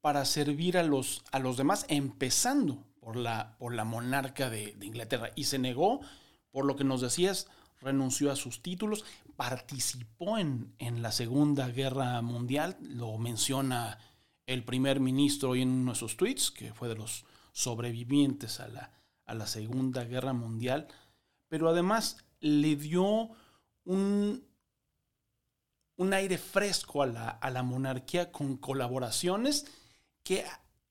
para 0.00 0.24
servir 0.24 0.76
a 0.78 0.82
los, 0.82 1.22
a 1.30 1.38
los 1.38 1.56
demás, 1.56 1.86
empezando 1.88 2.84
por 2.98 3.14
la, 3.14 3.56
por 3.58 3.72
la 3.72 3.84
monarca 3.84 4.50
de, 4.50 4.76
Inglaterra. 4.80 5.30
Y 5.36 5.44
se 5.44 5.60
negó, 5.60 6.00
por 6.50 6.64
lo 6.64 6.74
que 6.74 6.82
nos 6.82 7.00
decías, 7.00 7.46
renunció 7.80 8.32
a 8.32 8.36
sus 8.36 8.62
títulos, 8.62 9.04
participó 9.36 10.38
en, 10.38 10.74
en 10.80 11.02
la 11.02 11.12
Segunda 11.12 11.68
Guerra 11.68 12.20
Mundial, 12.20 12.76
lo 12.80 13.16
menciona 13.16 13.98
el 14.46 14.64
primer 14.64 14.98
ministro 14.98 15.54
en 15.54 15.68
uno 15.68 15.92
de 15.92 15.98
sus 15.98 16.16
tweets, 16.16 16.50
que 16.50 16.74
fue 16.74 16.88
de 16.88 16.96
los 16.96 17.24
sobrevivientes 17.52 18.60
a 18.60 18.68
la, 18.68 18.90
a 19.24 19.34
la 19.34 19.46
Segunda 19.46 20.04
Guerra 20.04 20.32
Mundial, 20.32 20.88
pero 21.48 21.68
además 21.68 22.16
le 22.40 22.76
dio 22.76 23.30
un, 23.84 24.44
un 25.96 26.14
aire 26.14 26.38
fresco 26.38 27.02
a 27.02 27.06
la, 27.06 27.62
monarquía 27.62 28.32
con 28.32 28.56
colaboraciones 28.56 29.66
que 30.22 30.44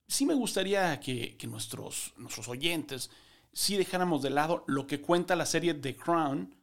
sí 0.07 0.25
me 0.25 0.33
gustaría 0.33 0.99
que, 0.99 1.37
nuestros, 1.47 2.13
nuestros 2.17 2.47
oyentes 2.47 3.09
sí 3.53 3.77
dejáramos 3.77 4.21
de 4.21 4.29
lado 4.29 4.63
lo 4.67 4.87
que 4.87 5.01
cuenta 5.01 5.35
la 5.35 5.45
serie 5.45 5.73
The 5.73 5.95
Crown 5.95 6.55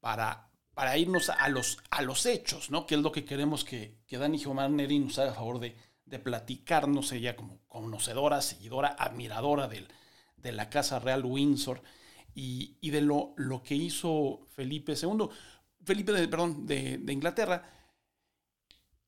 para, 0.00 0.50
para 0.74 0.98
irnos 0.98 1.30
a 1.30 1.48
los, 1.48 1.78
a 1.90 2.02
los 2.02 2.26
hechos, 2.26 2.70
¿no? 2.70 2.86
Que 2.86 2.96
es 2.96 3.00
lo 3.00 3.12
que 3.12 3.24
queremos 3.24 3.64
que, 3.64 3.98
que 4.06 4.18
Dani 4.18 4.38
Gilmar 4.38 4.70
Neri 4.70 4.98
nos 4.98 5.18
haga 5.18 5.34
favor 5.34 5.58
de, 5.58 5.76
de 6.06 6.18
platicarnos, 6.18 7.12
ella 7.12 7.36
como 7.36 7.60
conocedora, 7.68 8.40
seguidora, 8.40 8.96
admiradora 8.98 9.68
de 9.68 10.52
la 10.52 10.70
Casa 10.70 10.98
Real 10.98 11.24
Windsor 11.24 11.82
y, 12.34 12.90
de 12.90 13.00
lo, 13.00 13.34
lo, 13.36 13.62
que 13.62 13.74
hizo 13.74 14.46
Felipe 14.54 14.92
II, 14.92 15.28
Felipe 15.82 16.12
de, 16.12 16.28
perdón, 16.28 16.66
de, 16.66 16.98
de 16.98 17.12
Inglaterra, 17.12 17.64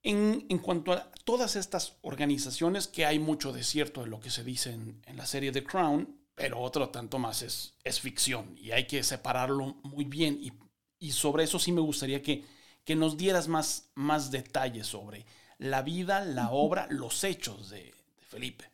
en, 0.02 0.59
cuanto 0.59 0.93
a 0.93 1.11
todas 1.25 1.57
estas 1.57 1.99
organizaciones, 2.00 2.88
que 2.88 3.05
hay 3.05 3.19
mucho 3.19 3.52
de 3.52 3.62
cierto 3.62 4.02
de 4.02 4.09
lo 4.09 4.21
que 4.21 4.31
se 4.31 4.45
dice 4.45 4.73
en, 4.73 5.02
la 5.14 5.26
serie 5.26 5.52
The 5.52 5.64
Crown, 5.64 6.19
pero 6.35 6.61
otro 6.61 6.88
tanto 6.88 7.19
más 7.19 7.43
es, 7.43 7.75
es 7.85 8.00
ficción 8.00 8.57
y 8.57 8.71
hay 8.71 8.87
que 8.87 9.02
separarlo 9.02 9.76
muy 9.83 10.05
bien. 10.05 10.38
Y, 10.40 10.52
y 10.99 11.12
sobre 11.12 11.45
eso 11.45 11.59
sí 11.59 11.73
me 11.73 11.81
gustaría 11.81 12.23
que, 12.23 12.45
que 12.85 12.97
nos 12.97 13.17
dieras 13.17 13.49
más, 13.49 13.90
más 13.95 14.31
detalles 14.31 14.87
sobre 14.87 15.26
la 15.59 15.83
vida, 15.83 16.25
la 16.25 16.50
obra, 16.50 16.87
los 16.91 17.25
hechos 17.25 17.71
de, 17.71 17.93
Felipe. 18.29 18.65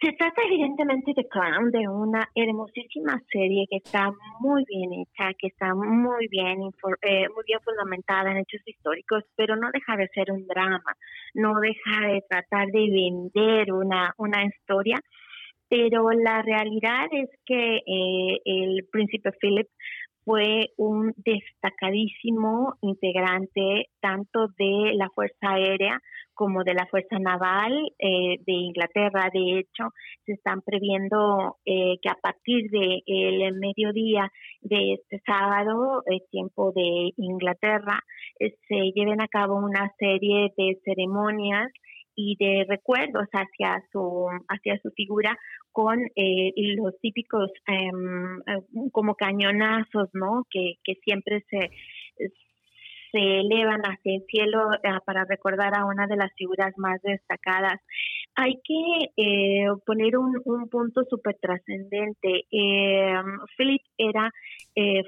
Se 0.00 0.12
trata 0.12 0.42
evidentemente 0.46 1.12
de 1.16 1.26
Crown, 1.26 1.72
de 1.72 1.88
una 1.88 2.28
hermosísima 2.34 3.20
serie 3.32 3.66
que 3.68 3.78
está 3.78 4.12
muy 4.38 4.64
bien 4.68 4.92
hecha, 4.92 5.32
que 5.36 5.48
está 5.48 5.74
muy 5.74 6.28
bien, 6.28 6.60
eh, 6.62 7.26
muy 7.34 7.44
bien 7.44 7.58
fundamentada 7.64 8.30
en 8.30 8.36
hechos 8.36 8.60
históricos, 8.64 9.24
pero 9.34 9.56
no 9.56 9.70
deja 9.72 9.96
de 9.96 10.06
ser 10.14 10.30
un 10.30 10.46
drama, 10.46 10.94
no 11.34 11.54
deja 11.60 12.06
de 12.06 12.22
tratar 12.28 12.68
de 12.68 12.88
vender 12.90 13.72
una, 13.72 14.14
una 14.18 14.44
historia, 14.44 15.00
pero 15.68 16.10
la 16.12 16.42
realidad 16.42 17.08
es 17.10 17.30
que 17.44 17.78
eh, 17.78 18.40
el 18.44 18.86
príncipe 18.92 19.32
Philip 19.40 19.68
fue 20.28 20.72
un 20.76 21.14
destacadísimo 21.16 22.74
integrante 22.82 23.88
tanto 23.98 24.48
de 24.58 24.92
la 24.94 25.08
Fuerza 25.14 25.52
Aérea 25.54 26.02
como 26.34 26.64
de 26.64 26.74
la 26.74 26.86
Fuerza 26.86 27.18
Naval 27.18 27.72
eh, 27.98 28.36
de 28.46 28.52
Inglaterra. 28.52 29.30
De 29.32 29.58
hecho, 29.58 29.88
se 30.26 30.32
están 30.32 30.60
previendo 30.60 31.56
eh, 31.64 31.96
que 32.02 32.10
a 32.10 32.18
partir 32.20 32.70
del 32.70 33.02
el 33.06 33.54
mediodía 33.54 34.30
de 34.60 34.92
este 34.92 35.22
sábado, 35.24 36.02
el 36.04 36.20
tiempo 36.30 36.72
de 36.72 37.12
Inglaterra, 37.16 37.98
eh, 38.38 38.54
se 38.68 38.92
lleven 38.94 39.22
a 39.22 39.28
cabo 39.28 39.56
una 39.56 39.90
serie 39.98 40.52
de 40.58 40.78
ceremonias 40.84 41.72
y 42.20 42.34
de 42.36 42.66
recuerdos 42.68 43.28
hacia 43.32 43.80
su 43.92 44.26
hacia 44.48 44.76
su 44.82 44.90
figura 44.90 45.38
con 45.70 46.00
eh, 46.16 46.52
los 46.76 46.98
típicos 47.00 47.48
em, 47.68 48.40
eh, 48.40 48.90
como 48.90 49.14
cañonazos 49.14 50.08
no 50.14 50.44
que, 50.50 50.74
que 50.82 50.94
siempre 51.04 51.44
se 51.48 51.70
se 53.10 53.40
elevan 53.40 53.82
hacia 53.82 54.16
el 54.16 54.24
cielo 54.28 54.72
eh, 54.74 54.88
para 55.04 55.24
recordar 55.24 55.74
a 55.74 55.84
una 55.84 56.06
de 56.06 56.16
las 56.16 56.32
figuras 56.34 56.72
más 56.76 57.00
destacadas. 57.02 57.80
Hay 58.34 58.60
que 58.62 59.10
eh, 59.16 59.66
poner 59.84 60.16
un, 60.16 60.40
un 60.44 60.68
punto 60.68 61.04
súper 61.08 61.36
trascendente. 61.40 62.44
Eh, 62.50 63.14
Philip 63.56 63.82
era, 63.96 64.30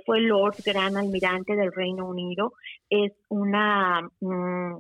fue 0.05 0.21
Lord 0.21 0.57
Gran 0.65 0.97
Almirante 0.97 1.55
del 1.55 1.73
Reino 1.73 2.09
Unido. 2.09 2.55
Es 2.89 3.13
una 3.29 4.01
mm, 4.21 4.75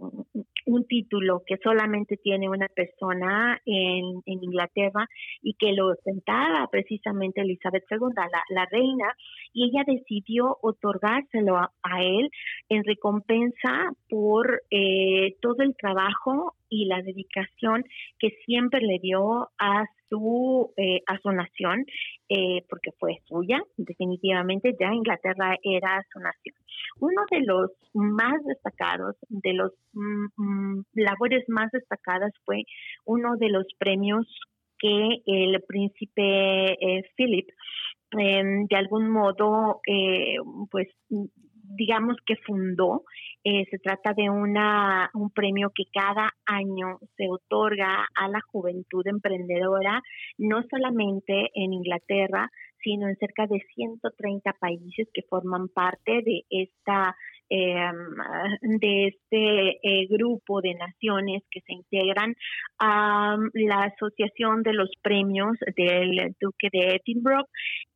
un 0.66 0.86
título 0.86 1.42
que 1.46 1.56
solamente 1.62 2.16
tiene 2.16 2.48
una 2.48 2.68
persona 2.68 3.60
en, 3.64 4.22
en, 4.26 4.44
Inglaterra 4.44 5.08
y 5.42 5.54
que 5.54 5.72
lo 5.72 5.88
ostentaba 5.88 6.66
precisamente 6.70 7.40
Elizabeth 7.40 7.84
II, 7.90 7.98
la, 8.14 8.42
la 8.50 8.66
reina, 8.66 9.14
y 9.52 9.64
ella 9.64 9.84
decidió 9.86 10.58
otorgárselo 10.62 11.56
a, 11.56 11.72
a 11.82 12.02
él 12.02 12.30
en 12.68 12.84
recompensa 13.10 13.92
por 14.08 14.62
eh, 14.70 15.36
todo 15.40 15.62
el 15.62 15.74
trabajo 15.76 16.54
y 16.68 16.86
la 16.86 17.02
dedicación 17.02 17.84
que 18.18 18.30
siempre 18.44 18.80
le 18.80 18.98
dio 19.00 19.50
a 19.58 19.84
su 20.08 20.72
eh, 20.76 21.00
a 21.06 21.18
su 21.18 21.30
nación 21.30 21.84
eh, 22.28 22.64
porque 22.68 22.92
fue 22.98 23.18
suya. 23.26 23.60
Definitivamente 23.76 24.76
ya 24.78 24.92
Inglaterra 24.92 25.56
era 25.62 26.04
su 26.12 26.20
nación. 26.20 26.54
Uno 27.00 27.22
de 27.30 27.40
los 27.40 27.70
más 27.94 28.44
destacados 28.44 29.16
de 29.28 29.52
los 29.54 29.72
mm, 29.92 30.26
mm, 30.36 30.84
labores 30.94 31.44
más 31.48 31.70
destacadas 31.72 32.32
fue 32.44 32.64
uno 33.04 33.36
de 33.36 33.48
los 33.48 33.66
premios 33.78 34.26
que 34.78 35.22
el 35.26 35.62
príncipe 35.68 36.76
Philip 37.14 37.48
em, 38.12 38.66
de 38.66 38.76
algún 38.76 39.10
modo 39.10 39.80
pues 40.70 40.88
digamos 41.70 42.16
que 42.26 42.36
fundó. 42.36 43.04
Eh, 43.44 43.64
se 43.70 43.78
trata 43.78 44.12
de 44.12 44.28
una, 44.28 45.10
un 45.14 45.30
premio 45.30 45.70
que 45.74 45.84
cada 45.92 46.30
año 46.44 46.98
se 47.16 47.28
otorga 47.28 48.06
a 48.14 48.28
la 48.28 48.40
juventud 48.52 49.06
emprendedora, 49.06 50.02
no 50.36 50.62
solamente 50.70 51.50
en 51.54 51.72
Inglaterra, 51.72 52.50
sino 52.82 53.08
en 53.08 53.16
cerca 53.16 53.46
de 53.46 53.60
130 53.74 54.52
países 54.54 55.08
que 55.12 55.22
forman 55.22 55.68
parte 55.68 56.22
de 56.22 56.44
esta 56.50 57.14
em, 57.48 58.78
de 58.78 59.06
este 59.08 59.80
eh, 59.82 60.06
grupo 60.08 60.60
de 60.60 60.74
naciones 60.74 61.42
que 61.50 61.60
se 61.62 61.72
integran 61.72 62.36
a 62.78 63.36
la 63.54 63.84
Asociación 63.84 64.62
de 64.62 64.72
los 64.72 64.90
Premios 65.02 65.58
del 65.76 66.34
Duque 66.40 66.68
de 66.72 67.00
Edinburgh 67.04 67.46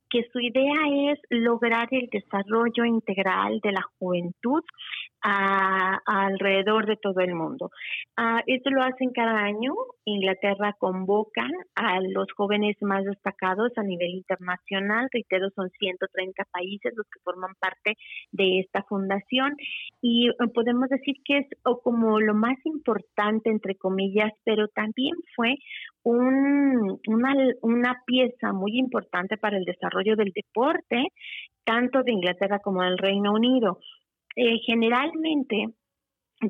que 0.09 0.27
su 0.31 0.39
idea 0.39 1.11
es 1.11 1.19
lograr 1.29 1.87
el 1.91 2.07
desarrollo 2.11 2.85
integral 2.85 3.59
de 3.61 3.71
la 3.71 3.81
juventud 3.97 4.63
alrededor 5.27 6.85
de 6.85 6.97
todo 6.97 7.19
el 7.19 7.33
mundo. 7.33 7.71
Uh, 8.15 8.41
esto 8.45 8.69
lo 8.69 8.83
hacen 8.83 9.09
cada 9.11 9.39
año. 9.39 9.73
Inglaterra 10.05 10.75
convoca 10.77 11.47
a 11.73 11.99
los 12.01 12.27
jóvenes 12.37 12.77
más 12.81 13.03
destacados 13.05 13.71
a 13.75 13.81
nivel 13.81 14.11
internacional. 14.11 15.07
Reitero, 15.11 15.49
son 15.55 15.69
130 15.71 16.43
países 16.51 16.93
los 16.95 17.07
que 17.07 17.19
forman 17.23 17.53
parte 17.59 17.95
de 18.31 18.59
esta 18.59 18.83
fundación 18.83 19.55
y 19.99 20.29
eh, 20.29 20.33
podemos 20.53 20.89
decir 20.89 21.15
que 21.25 21.39
es 21.39 21.47
como 21.83 22.19
lo 22.19 22.35
más 22.35 22.57
importante, 22.63 23.49
entre 23.49 23.75
comillas, 23.75 24.31
pero 24.43 24.67
también 24.67 25.15
fue 25.35 25.55
un, 26.03 26.99
una, 27.07 27.33
una 27.63 28.03
pieza 28.05 28.53
muy 28.53 28.77
importante 28.77 29.37
para 29.37 29.57
el 29.57 29.65
desarrollo 29.65 29.94
del 30.15 30.31
deporte, 30.33 31.07
tanto 31.63 32.03
de 32.03 32.11
Inglaterra 32.11 32.59
como 32.59 32.83
del 32.83 32.97
Reino 32.97 33.33
Unido. 33.33 33.79
Eh, 34.35 34.59
generalmente, 34.65 35.69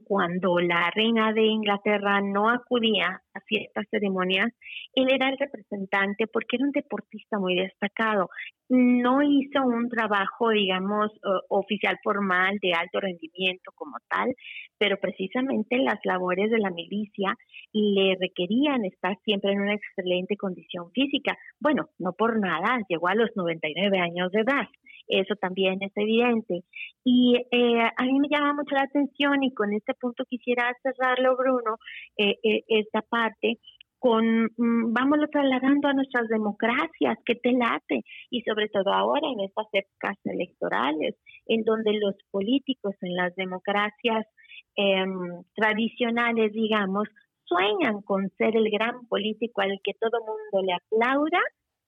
cuando 0.05 0.59
la 0.59 0.89
reina 0.93 1.31
de 1.33 1.43
Inglaterra 1.43 2.19
no 2.21 2.49
acudía 2.49 3.21
a 3.33 3.39
ciertas 3.41 3.85
ceremonias, 3.89 4.47
él 4.93 5.07
era 5.11 5.29
el 5.29 5.37
representante 5.37 6.27
porque 6.27 6.55
era 6.57 6.65
un 6.65 6.71
deportista 6.71 7.37
muy 7.39 7.55
destacado. 7.55 8.29
No 8.67 9.21
hizo 9.21 9.63
un 9.63 9.89
trabajo, 9.89 10.49
digamos, 10.49 11.11
oficial 11.49 11.97
formal 12.03 12.57
de 12.61 12.73
alto 12.73 12.99
rendimiento 12.99 13.71
como 13.75 13.97
tal, 14.09 14.33
pero 14.77 14.97
precisamente 14.99 15.77
las 15.77 15.99
labores 16.03 16.49
de 16.49 16.59
la 16.59 16.71
milicia 16.71 17.35
le 17.71 18.17
requerían 18.19 18.85
estar 18.85 19.17
siempre 19.23 19.51
en 19.51 19.61
una 19.61 19.75
excelente 19.75 20.35
condición 20.35 20.91
física. 20.91 21.37
Bueno, 21.59 21.89
no 21.99 22.13
por 22.13 22.39
nada, 22.39 22.79
llegó 22.89 23.07
a 23.07 23.15
los 23.15 23.29
99 23.35 23.99
años 23.99 24.31
de 24.31 24.41
edad. 24.41 24.67
Eso 25.07 25.35
también 25.35 25.81
es 25.81 25.91
evidente. 25.95 26.63
Y 27.03 27.35
eh, 27.51 27.81
a 27.95 28.03
mí 28.03 28.19
me 28.19 28.29
llama 28.29 28.53
mucho 28.53 28.75
la 28.75 28.83
atención 28.83 29.43
y 29.43 29.53
con 29.53 29.73
este 29.73 29.93
punto 29.93 30.25
quisiera 30.25 30.75
cerrarlo, 30.81 31.35
Bruno, 31.37 31.77
eh, 32.17 32.37
eh, 32.43 32.63
esta 32.67 33.01
parte 33.01 33.59
con, 33.99 34.45
mm, 34.57 34.93
vámonos 34.93 35.31
trasladando 35.31 35.87
a 35.87 35.93
nuestras 35.93 36.27
democracias, 36.27 37.17
que 37.25 37.35
te 37.35 37.53
late, 37.53 38.03
y 38.29 38.41
sobre 38.41 38.69
todo 38.69 38.93
ahora 38.93 39.27
en 39.27 39.39
estas 39.39 39.65
épocas 39.73 40.17
electorales, 40.25 41.15
en 41.47 41.63
donde 41.63 41.93
los 41.93 42.13
políticos 42.29 42.93
en 43.01 43.15
las 43.15 43.35
democracias 43.35 44.27
em, 44.75 45.41
tradicionales, 45.55 46.51
digamos, 46.51 47.07
sueñan 47.45 48.01
con 48.01 48.29
ser 48.37 48.55
el 48.55 48.69
gran 48.69 49.07
político 49.07 49.61
al 49.61 49.79
que 49.83 49.93
todo 49.99 50.19
mundo 50.19 50.65
le 50.65 50.73
aplauda 50.73 51.39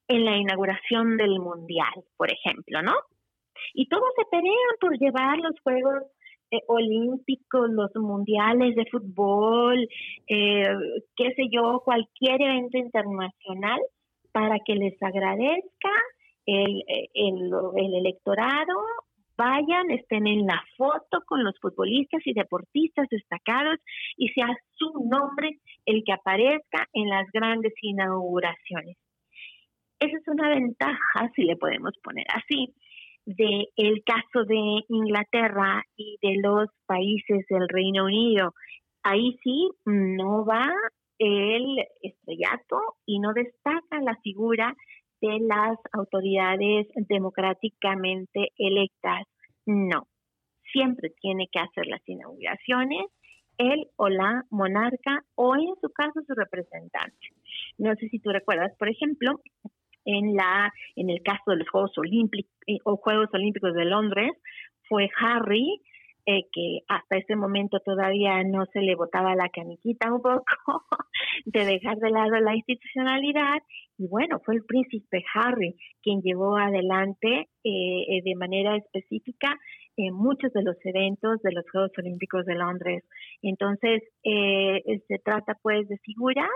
en 0.07 0.25
la 0.25 0.37
inauguración 0.37 1.17
del 1.17 1.39
Mundial, 1.39 1.93
por 2.15 2.31
ejemplo, 2.31 2.81
¿no? 2.81 2.93
Y 3.73 3.87
todos 3.87 4.09
se 4.15 4.25
pelean 4.29 4.75
por 4.79 4.97
llevar 4.97 5.37
los 5.39 5.59
Juegos 5.61 6.03
eh, 6.51 6.59
Olímpicos, 6.67 7.69
los 7.71 7.93
Mundiales 7.95 8.75
de 8.75 8.85
fútbol, 8.89 9.87
eh, 10.27 10.63
qué 11.15 11.33
sé 11.35 11.43
yo, 11.51 11.81
cualquier 11.83 12.41
evento 12.41 12.77
internacional 12.77 13.79
para 14.31 14.59
que 14.65 14.75
les 14.75 15.01
agradezca 15.01 15.91
el, 16.45 16.83
el, 17.13 17.51
el 17.75 17.95
electorado 17.95 18.73
vayan, 19.37 19.91
estén 19.91 20.27
en 20.27 20.45
la 20.47 20.61
foto 20.75 21.21
con 21.25 21.43
los 21.43 21.53
futbolistas 21.61 22.21
y 22.25 22.33
deportistas 22.33 23.07
destacados 23.09 23.77
y 24.17 24.29
sea 24.29 24.47
su 24.73 24.91
nombre 25.07 25.59
el 25.85 26.03
que 26.03 26.11
aparezca 26.11 26.87
en 26.93 27.09
las 27.09 27.27
grandes 27.31 27.73
inauguraciones. 27.81 28.97
Esa 29.99 30.17
es 30.17 30.27
una 30.27 30.49
ventaja, 30.49 31.31
si 31.35 31.43
le 31.43 31.55
podemos 31.55 31.93
poner 32.03 32.25
así, 32.33 32.73
de 33.25 33.67
el 33.75 34.03
caso 34.03 34.45
de 34.45 34.83
Inglaterra 34.89 35.83
y 35.95 36.17
de 36.21 36.35
los 36.41 36.69
países 36.85 37.45
del 37.49 37.67
Reino 37.67 38.05
Unido. 38.05 38.53
Ahí 39.03 39.37
sí 39.43 39.69
no 39.85 40.45
va 40.45 40.71
el 41.17 41.79
estrellato 42.01 42.79
y 43.05 43.19
no 43.19 43.33
destaca 43.33 44.01
la 44.01 44.15
figura 44.17 44.75
de 45.19 45.39
las 45.39 45.77
autoridades 45.93 46.87
democráticamente 47.09 48.51
electas. 48.57 49.23
No, 49.65 50.07
siempre 50.71 51.11
tiene 51.19 51.47
que 51.51 51.59
hacer 51.59 51.87
las 51.87 52.07
inauguraciones 52.07 53.07
él 53.57 53.87
o 53.95 54.09
la 54.09 54.43
monarca 54.49 55.23
o 55.35 55.55
en 55.55 55.75
su 55.81 55.89
caso 55.89 56.21
su 56.25 56.33
representante. 56.33 57.27
No 57.77 57.95
sé 57.95 58.07
si 58.09 58.19
tú 58.19 58.29
recuerdas, 58.29 58.71
por 58.77 58.89
ejemplo, 58.89 59.41
en 60.07 60.35
la 60.35 60.73
en 60.95 61.09
el 61.09 61.21
caso 61.21 61.51
de 61.51 61.57
los 61.57 61.69
Juegos 61.69 61.95
Olímpicos 61.97 62.51
eh, 62.65 62.79
o 62.85 62.97
Juegos 62.97 63.29
Olímpicos 63.33 63.73
de 63.73 63.85
Londres 63.85 64.31
fue 64.87 65.09
Harry 65.19 65.81
eh, 66.25 66.43
que 66.51 66.79
hasta 66.89 67.17
ese 67.17 67.35
momento 67.35 67.79
todavía 67.79 68.43
no 68.43 68.65
se 68.73 68.81
le 68.81 68.95
botaba 68.95 69.35
la 69.35 69.49
caniquita 69.49 70.11
un 70.11 70.21
poco 70.21 70.43
de 71.45 71.65
dejar 71.65 71.97
de 71.97 72.09
lado 72.09 72.37
la 72.41 72.55
institucionalidad. 72.55 73.61
Y 73.97 74.07
bueno, 74.07 74.39
fue 74.43 74.55
el 74.55 74.65
príncipe 74.65 75.23
Harry 75.33 75.75
quien 76.01 76.21
llevó 76.21 76.57
adelante 76.57 77.47
eh, 77.63 78.21
de 78.23 78.35
manera 78.35 78.75
específica 78.75 79.57
muchos 80.11 80.53
de 80.53 80.61
los 80.61 80.75
eventos 80.83 81.41
de 81.41 81.51
los 81.53 81.65
Juegos 81.71 81.91
Olímpicos 81.97 82.45
de 82.45 82.53
Londres. 82.53 83.03
Entonces, 83.41 84.03
se 84.23 85.19
trata 85.23 85.57
pues 85.63 85.87
de 85.87 85.97
figuras 85.97 86.51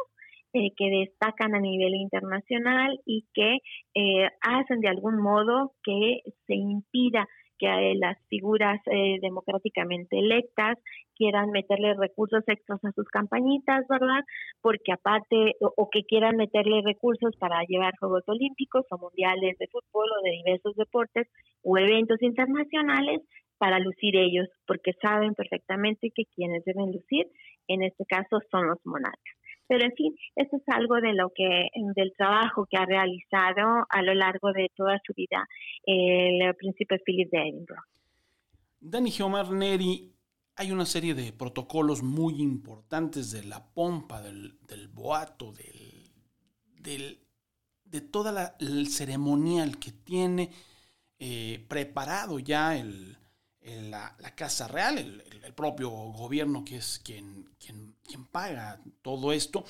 eh, 0.54 0.72
que 0.76 0.90
destacan 0.90 1.56
a 1.56 1.60
nivel 1.60 1.96
internacional 1.96 3.00
y 3.06 3.26
que 3.34 3.60
eh, 3.96 4.28
hacen 4.42 4.82
de 4.82 4.90
algún 4.90 5.22
modo 5.22 5.72
que 5.82 6.20
se 6.46 6.56
impida 6.56 7.26
que 7.58 7.68
eh, 7.68 7.96
las 7.96 8.18
figuras 8.28 8.82
democráticamente 9.22 10.20
electas 10.20 10.78
quieran 11.16 11.52
meterle 11.52 11.94
recursos 11.94 12.44
extras 12.48 12.84
a 12.84 12.92
sus 12.92 13.08
campañitas, 13.08 13.86
¿verdad? 13.88 14.24
Porque 14.62 14.92
aparte, 14.92 15.54
o, 15.62 15.90
que 15.90 16.04
quieran 16.04 16.36
meterle 16.36 16.82
recursos 16.84 17.34
para 17.38 17.64
llevar 17.68 17.94
Juegos 17.98 18.24
Olímpicos 18.28 18.86
o 18.90 18.98
Mundiales 18.98 19.58
de 19.58 19.68
fútbol 19.68 20.10
o 20.10 20.24
de 20.24 20.32
diversos 20.32 20.76
deportes 20.76 21.28
o 21.64 21.78
eventos 21.78 22.22
internacionales 22.22 23.22
para 23.58 23.80
lucir 23.80 24.18
ellos, 24.18 24.50
porque 24.68 24.92
saben 25.02 25.34
perfectamente 25.36 26.12
que 26.14 26.26
quienes 26.36 26.66
deben 26.66 26.92
lucir, 26.92 27.28
en 27.68 27.84
este 27.84 28.04
caso, 28.06 28.40
son 28.50 28.68
los 28.68 28.80
monarcas. 28.84 29.41
Pero 29.72 29.86
en 29.86 29.94
fin, 29.94 30.14
eso 30.36 30.58
es 30.58 30.64
algo 30.68 30.96
de 30.96 31.14
lo 31.14 31.32
que, 31.34 31.70
del 31.96 32.12
trabajo 32.18 32.68
que 32.70 32.76
ha 32.76 32.86
realizado 32.86 33.86
a 33.88 34.02
lo 34.02 34.14
largo 34.14 34.52
de 34.52 34.70
toda 34.76 35.00
su 35.08 35.14
vida 35.14 35.48
el 35.86 36.54
príncipe 36.58 37.00
Philip 37.06 37.32
de 37.32 37.38
Edinburgh. 37.38 37.86
Dani 38.82 39.10
Geomar 39.12 39.50
Neri, 39.50 40.14
hay 40.58 40.74
una 40.74 40.86
serie 40.86 41.14
de 41.14 41.32
protocolos 41.32 42.04
muy 42.04 42.42
importantes 42.42 43.32
de 43.32 43.46
la 43.46 43.66
pompa, 43.66 44.22
del, 44.22 44.58
boato, 44.90 45.54
del, 45.54 47.22
de 47.86 48.02
toda 48.02 48.34
la, 48.34 48.58
el 48.60 48.90
ceremonial 48.90 49.80
que 49.80 49.94
tiene 49.94 50.50
eh, 51.18 51.66
preparado 51.70 52.40
ya 52.40 52.78
el, 52.78 53.21
la, 53.64 54.16
Casa 54.36 54.68
Real, 54.68 54.98
el, 54.98 55.54
propio 55.54 55.90
gobierno 55.90 56.64
que 56.66 56.78
es 56.78 57.00
quien, 57.06 57.46
quien, 57.64 57.96
quien, 58.04 58.26
paga 58.26 58.80
todo 59.02 59.32
esto. 59.32 59.64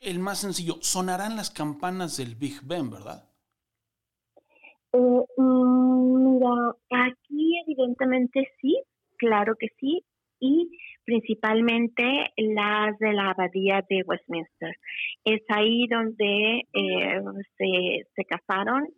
El 0.00 0.18
más 0.18 0.40
sencillo, 0.40 0.76
sonarán 0.80 1.36
las 1.36 1.50
campanas 1.50 2.16
del 2.16 2.34
Big 2.34 2.60
Ben, 2.62 2.90
¿verdad? 2.90 3.28
Eh, 4.92 5.24
mm, 5.36 6.34
mira, 6.34 6.74
aquí 6.90 7.60
evidentemente 7.66 8.48
sí, 8.60 8.76
claro 9.16 9.54
que 9.58 9.68
sí, 9.78 10.04
y 10.40 10.70
principalmente 11.04 12.02
las 12.36 12.98
de 12.98 13.12
la 13.12 13.30
abadía 13.30 13.84
de 13.88 14.02
Westminster. 14.06 14.76
Es 15.24 15.42
ahí 15.48 15.86
donde 15.88 16.62
eh, 16.72 17.20
se, 17.56 18.06
se 18.14 18.24
casaron 18.24 18.88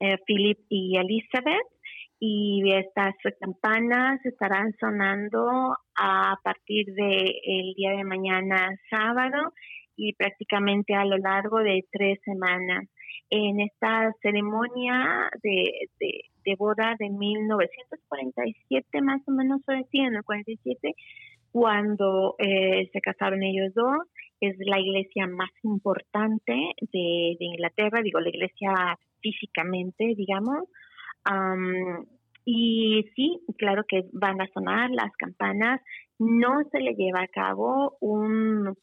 eh, 0.00 0.18
Philip 0.26 0.58
y 0.68 0.96
Elizabeth 0.96 1.66
y 2.18 2.62
estas 2.72 3.14
campanas 3.40 4.24
estarán 4.24 4.74
sonando 4.80 5.76
a 5.96 6.36
partir 6.42 6.86
del 6.94 7.34
el 7.44 7.74
día 7.74 7.90
de 7.92 8.04
mañana 8.04 8.74
sábado 8.90 9.52
y 9.96 10.14
prácticamente 10.14 10.94
a 10.94 11.04
lo 11.04 11.18
largo 11.18 11.58
de 11.58 11.84
tres 11.90 12.18
semanas. 12.24 12.88
En 13.28 13.60
esta 13.60 14.12
ceremonia 14.22 15.28
de, 15.42 15.88
de, 15.98 16.54
boda 16.56 16.94
de 16.98 17.10
1947, 17.10 19.02
más 19.02 19.20
o 19.26 19.32
menos, 19.32 19.60
sí, 19.90 19.98
en 19.98 20.14
el 20.14 20.22
47, 20.22 20.94
cuando 21.50 22.36
eh, 22.38 22.88
se 22.92 23.00
casaron 23.00 23.42
ellos 23.42 23.74
dos, 23.74 23.98
es 24.40 24.54
la 24.58 24.78
iglesia 24.78 25.26
más 25.26 25.50
importante 25.64 26.52
de, 26.80 27.36
de 27.38 27.44
Inglaterra, 27.44 28.00
digo, 28.02 28.20
la 28.20 28.28
iglesia 28.28 28.96
físicamente, 29.20 30.14
digamos, 30.16 30.68
y 32.44 33.04
sí, 33.14 33.40
claro 33.58 33.84
que 33.88 34.04
van 34.12 34.40
a 34.40 34.48
sonar 34.54 34.90
las 34.90 35.12
campanas. 35.16 35.80
No 36.18 36.62
se 36.70 36.80
le 36.80 36.94
lleva 36.94 37.22
a 37.22 37.28
cabo 37.28 37.96
un, 38.00 38.74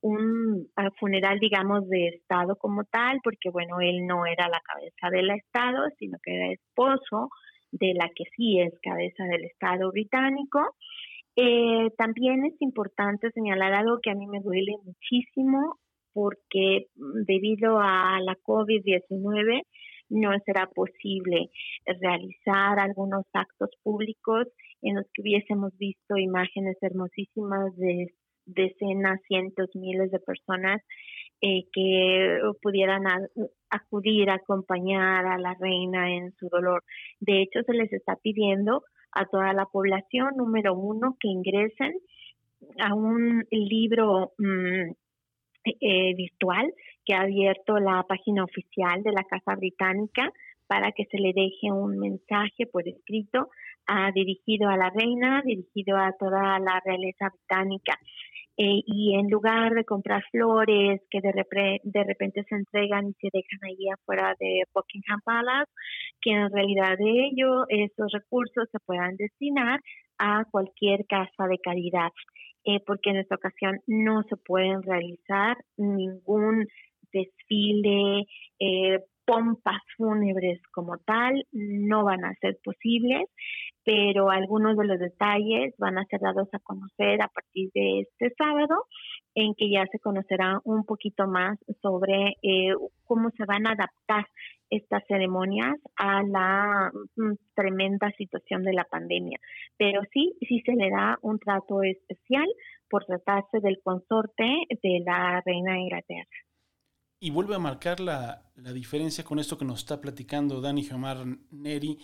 un 0.00 0.68
ah, 0.76 0.90
funeral, 0.98 1.38
digamos, 1.40 1.88
de 1.88 2.08
Estado 2.08 2.56
como 2.56 2.84
tal, 2.84 3.18
porque, 3.22 3.50
bueno, 3.50 3.80
él 3.80 4.06
no 4.06 4.24
era 4.26 4.48
la 4.48 4.60
cabeza 4.60 5.10
del 5.10 5.30
Estado, 5.30 5.88
sino 5.98 6.18
que 6.22 6.34
era 6.34 6.52
esposo 6.52 7.28
de 7.72 7.92
la 7.94 8.08
que 8.14 8.24
sí 8.36 8.60
es 8.60 8.72
cabeza 8.82 9.24
del 9.24 9.44
Estado 9.44 9.90
británico. 9.90 10.60
Eh, 11.36 11.90
también 11.96 12.44
es 12.46 12.54
importante 12.60 13.30
señalar 13.32 13.74
algo 13.74 13.98
que 14.02 14.10
a 14.10 14.14
mí 14.14 14.26
me 14.26 14.40
duele 14.40 14.74
muchísimo, 14.84 15.78
porque 16.12 16.86
mm, 16.96 17.24
debido 17.26 17.78
a 17.80 18.18
la 18.20 18.36
COVID-19, 18.36 19.62
no 20.10 20.30
será 20.44 20.66
posible 20.66 21.50
realizar 21.86 22.78
algunos 22.78 23.24
actos 23.32 23.70
públicos 23.82 24.46
en 24.82 24.96
los 24.96 25.06
que 25.12 25.22
hubiésemos 25.22 25.76
visto 25.78 26.16
imágenes 26.16 26.76
hermosísimas 26.80 27.76
de 27.76 28.12
decenas, 28.46 29.20
cientos, 29.28 29.68
miles 29.74 30.10
de 30.10 30.20
personas 30.20 30.82
eh, 31.40 31.64
que 31.72 32.40
pudieran 32.62 33.02
acudir 33.70 34.30
a 34.30 34.34
acompañar 34.34 35.26
a 35.26 35.38
la 35.38 35.54
reina 35.60 36.16
en 36.16 36.32
su 36.32 36.48
dolor. 36.48 36.82
De 37.20 37.42
hecho, 37.42 37.62
se 37.64 37.74
les 37.74 37.92
está 37.92 38.16
pidiendo 38.16 38.82
a 39.12 39.26
toda 39.26 39.52
la 39.52 39.66
población, 39.66 40.36
número 40.36 40.74
uno, 40.74 41.16
que 41.20 41.28
ingresen 41.28 41.92
a 42.80 42.94
un 42.94 43.44
libro 43.50 44.32
mm, 44.38 44.90
eh, 45.64 46.14
virtual 46.16 46.72
que 47.08 47.14
ha 47.14 47.22
abierto 47.22 47.78
la 47.78 48.02
página 48.02 48.44
oficial 48.44 49.02
de 49.02 49.12
la 49.12 49.24
Casa 49.24 49.56
Británica 49.56 50.30
para 50.66 50.92
que 50.92 51.06
se 51.06 51.16
le 51.16 51.32
deje 51.34 51.72
un 51.72 51.98
mensaje 51.98 52.66
por 52.70 52.86
escrito 52.86 53.48
ah, 53.86 54.10
dirigido 54.14 54.68
a 54.68 54.76
la 54.76 54.90
reina, 54.90 55.40
dirigido 55.42 55.96
a 55.96 56.12
toda 56.18 56.58
la 56.58 56.82
realeza 56.84 57.30
británica. 57.30 57.98
Eh, 58.58 58.82
y 58.84 59.14
en 59.14 59.30
lugar 59.30 59.72
de 59.72 59.84
comprar 59.84 60.22
flores 60.30 61.00
que 61.10 61.20
de, 61.22 61.32
de 61.82 62.04
repente 62.04 62.44
se 62.46 62.56
entregan 62.56 63.06
y 63.06 63.12
se 63.14 63.30
dejan 63.32 63.60
ahí 63.62 63.88
afuera 63.88 64.34
de 64.38 64.64
Buckingham 64.74 65.20
Palace, 65.24 65.70
que 66.20 66.32
en 66.32 66.52
realidad 66.52 66.98
de 66.98 67.28
ello 67.28 67.64
esos 67.68 68.12
recursos 68.12 68.68
se 68.70 68.80
puedan 68.80 69.16
destinar 69.16 69.80
a 70.18 70.44
cualquier 70.50 71.06
casa 71.06 71.46
de 71.48 71.58
caridad. 71.58 72.10
Eh, 72.64 72.80
porque 72.84 73.10
en 73.10 73.16
esta 73.16 73.36
ocasión 73.36 73.78
no 73.86 74.24
se 74.24 74.36
pueden 74.36 74.82
realizar 74.82 75.56
ningún 75.78 76.66
desfile, 77.12 78.26
eh, 78.58 79.00
pompas 79.28 79.82
fúnebres 79.96 80.60
como 80.72 80.96
tal, 80.98 81.44
no 81.52 82.04
van 82.04 82.24
a 82.24 82.34
ser 82.40 82.58
posibles, 82.64 83.28
pero 83.84 84.30
algunos 84.30 84.76
de 84.76 84.86
los 84.86 84.98
detalles 84.98 85.74
van 85.76 85.98
a 85.98 86.04
ser 86.06 86.20
dados 86.20 86.48
a 86.52 86.58
conocer 86.58 87.20
a 87.20 87.28
partir 87.28 87.70
de 87.74 88.00
este 88.00 88.34
sábado, 88.38 88.86
en 89.34 89.54
que 89.54 89.70
ya 89.70 89.86
se 89.92 89.98
conocerá 89.98 90.60
un 90.64 90.84
poquito 90.84 91.26
más 91.26 91.58
sobre 91.82 92.36
eh, 92.42 92.74
cómo 93.04 93.30
se 93.36 93.44
van 93.44 93.66
a 93.66 93.72
adaptar 93.72 94.24
estas 94.70 95.02
ceremonias 95.06 95.76
a 95.96 96.22
la 96.22 96.90
mm, 97.16 97.34
tremenda 97.54 98.10
situación 98.12 98.62
de 98.64 98.72
la 98.72 98.84
pandemia. 98.84 99.38
Pero 99.76 100.02
sí, 100.12 100.36
sí 100.48 100.62
se 100.64 100.72
le 100.72 100.90
da 100.90 101.18
un 101.22 101.38
trato 101.38 101.82
especial 101.82 102.46
por 102.88 103.04
tratarse 103.04 103.60
del 103.60 103.80
consorte 103.82 104.44
de 104.82 105.02
la 105.04 105.42
reina 105.44 105.74
de 105.74 105.80
Inglaterra. 105.80 106.28
Y 107.20 107.30
vuelve 107.30 107.54
a 107.54 107.58
marcar 107.58 108.00
la, 108.00 108.44
diferencia 108.56 109.24
con 109.24 109.38
esto 109.38 109.58
que 109.58 109.64
nos 109.64 109.80
está 109.80 110.00
platicando 110.00 110.60
Dani 110.60 110.84
Jamar 110.84 111.24
Neri 111.50 111.98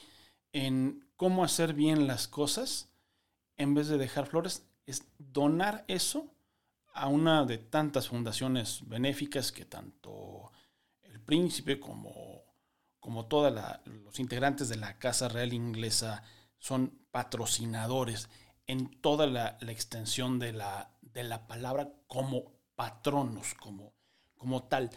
en 0.52 1.08
cómo 1.16 1.44
hacer 1.44 1.74
bien 1.74 2.06
las 2.06 2.28
cosas 2.28 2.90
en 3.56 3.74
vez 3.74 3.88
de 3.88 3.98
dejar 3.98 4.26
flores, 4.26 4.66
es 4.86 5.06
donar 5.18 5.84
eso 5.88 6.34
a 6.92 7.08
una 7.08 7.44
de 7.44 7.58
tantas 7.58 8.08
fundaciones 8.08 8.80
benéficas 8.86 9.52
que 9.52 9.64
tanto 9.64 10.50
el 11.02 11.20
príncipe 11.20 11.78
como 11.78 12.44
como 13.04 13.26
todos 13.26 13.52
los 13.84 14.18
integrantes 14.18 14.70
de 14.70 14.76
la 14.76 14.98
Casa 14.98 15.28
Real 15.28 15.52
Inglesa 15.52 16.22
son 16.58 17.04
patrocinadores 17.10 18.30
en 18.66 18.98
toda 19.02 19.26
la, 19.26 19.58
extensión 19.60 20.38
de 20.38 20.54
la, 20.54 20.96
de 21.02 21.22
la, 21.22 21.46
palabra 21.46 21.92
como 22.06 22.54
patronos, 22.74 23.52
como, 23.60 23.92
como 24.44 24.62
tal. 24.62 24.90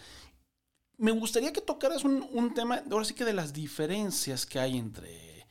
Me 0.98 1.12
gustaría 1.12 1.52
que 1.52 1.62
tocaras 1.62 2.04
un, 2.04 2.54
tema, 2.54 2.84
ahora 2.92 3.06
sí 3.06 3.14
que 3.14 3.26
de 3.26 3.34
las 3.34 3.54
diferencias 3.54 4.46
que 4.46 4.60
hay 4.60 4.78
entre 4.78 5.48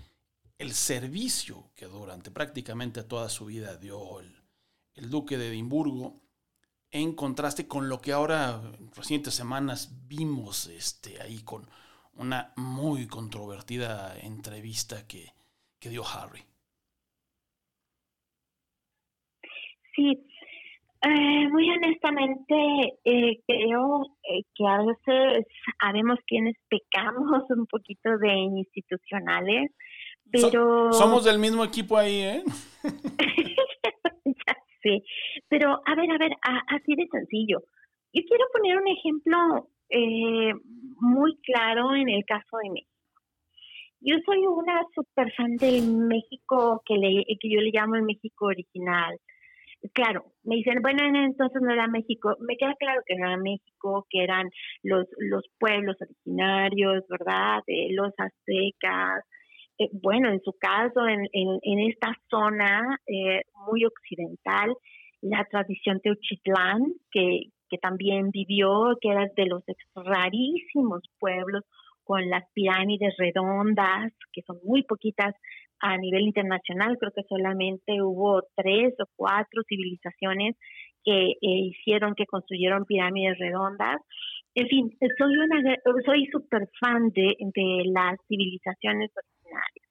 el 0.59 0.73
servicio 0.73 1.71
que 1.75 1.87
durante 1.87 2.31
prácticamente 2.31 3.03
toda 3.03 3.29
su 3.29 3.47
vida 3.47 3.77
dio 3.77 4.21
el, 4.21 4.43
el 4.95 5.11
duque 5.11 5.37
de 5.37 5.49
Edimburgo, 5.49 6.21
en 6.91 7.15
contraste 7.15 7.67
con 7.67 7.89
lo 7.89 8.01
que 8.01 8.13
ahora 8.13 8.61
en 8.79 8.93
recientes 8.93 9.35
semanas 9.35 9.91
vimos 10.07 10.67
este, 10.69 11.21
ahí 11.21 11.43
con, 11.43 11.69
una 12.17 12.53
muy 12.57 13.07
controvertida 13.07 14.19
entrevista 14.19 15.07
que, 15.07 15.33
dio 15.81 16.05
Harry. 16.05 16.43
Sí, 19.95 20.27
eh, 21.03 21.49
muy 21.51 21.71
honestamente, 21.71 22.99
eh, 23.05 23.41
creo 23.47 24.07
eh, 24.25 24.43
que 24.55 24.67
a 24.67 24.79
veces 24.79 25.47
sabemos 25.81 26.19
quienes 26.27 26.57
pecamos 26.69 27.43
un 27.51 27.67
poquito 27.67 28.17
de 28.19 28.33
institucionales, 28.33 29.71
pero... 30.31 30.93
somos 30.93 31.25
del 31.25 31.39
mismo 31.39 31.65
equipo 31.65 31.97
ahí, 31.97 32.21
¿eh? 32.21 32.43
ya 34.25 34.57
sé, 34.83 35.03
pero 35.49 35.81
a 35.85 35.95
ver, 35.95 36.11
a 36.11 36.19
ver, 36.19 36.33
así 36.69 36.95
de 36.97 37.07
sencillo. 37.11 37.61
Yo 38.13 38.23
quiero 38.27 38.45
poner 38.53 38.79
un 38.79 38.89
ejemplo 38.89 39.69
muy 41.01 41.37
claro 41.43 41.95
en 41.95 42.09
el 42.09 42.25
caso 42.25 42.57
de 42.63 42.71
México. 42.71 42.91
Yo 44.01 44.17
soy 44.25 44.39
una 44.47 44.83
super 44.95 45.33
fan 45.35 45.57
del 45.57 45.95
México 45.95 46.83
que, 46.87 46.95
le, 46.95 47.25
que 47.41 47.51
yo 47.51 47.61
le 47.61 47.71
llamo 47.71 47.97
el 47.97 48.03
México 48.03 48.47
original 48.47 49.17
claro, 49.93 50.25
me 50.45 50.57
dicen, 50.57 50.81
bueno, 50.83 51.03
entonces 51.05 51.61
no 51.63 51.73
era 51.73 51.87
México. 51.89 52.37
Me 52.41 52.57
queda 52.57 52.75
claro 52.79 53.03
que 53.07 53.17
no 53.17 53.27
era 53.27 53.37
México, 53.37 54.07
que 54.11 54.23
eran 54.23 54.49
los, 54.83 55.07
los 55.19 55.45
pueblos 55.59 55.97
originarios, 56.01 57.05
¿verdad? 57.09 57.61
Los 57.91 58.13
aztecas. 58.19 59.25
Eh, 59.79 59.89
bueno, 59.93 60.31
en 60.31 60.41
su 60.41 60.53
caso, 60.59 61.07
en, 61.07 61.27
en, 61.33 61.81
esta 61.91 62.13
zona 62.31 62.99
eh, 63.07 63.43
muy 63.67 63.85
occidental, 63.85 64.75
la 65.21 65.45
tradición 65.51 66.01
teuchitlán, 66.01 66.95
que, 67.11 67.51
que 67.69 67.79
también 67.79 68.31
vivió, 68.31 68.97
que 69.01 69.11
era 69.11 69.27
de 69.37 69.47
los 69.47 69.63
rarísimos 69.95 71.03
pueblos 71.19 71.65
con 72.05 72.31
las 72.31 72.45
pirámides 72.55 73.15
redondas, 73.19 74.13
que 74.33 74.43
son 74.43 74.59
muy 74.65 74.85
poquitas 74.85 75.35
a 75.81 75.97
nivel 75.99 76.23
internacional, 76.23 76.97
creo 76.99 77.13
que 77.13 77.23
solamente 77.29 78.01
hubo 78.03 78.43
tres 78.55 78.95
o 79.01 79.07
cuatro 79.17 79.63
civilizaciones 79.69 80.57
que 81.05 81.31
eh, 81.31 81.37
hicieron, 81.41 82.15
que 82.15 82.27
construyeron 82.27 82.85
pirámides 82.85 83.39
redondas. 83.39 84.01
En 84.55 84.69
fin, 84.69 84.91
soy 85.19 85.37
una 85.37 85.77
soy 86.05 86.27
súper 86.27 86.69
fan 86.81 87.11
de, 87.11 87.37
de 87.39 87.83
las 87.93 88.17
civilizaciones 88.27 89.11
originarias. 89.15 89.87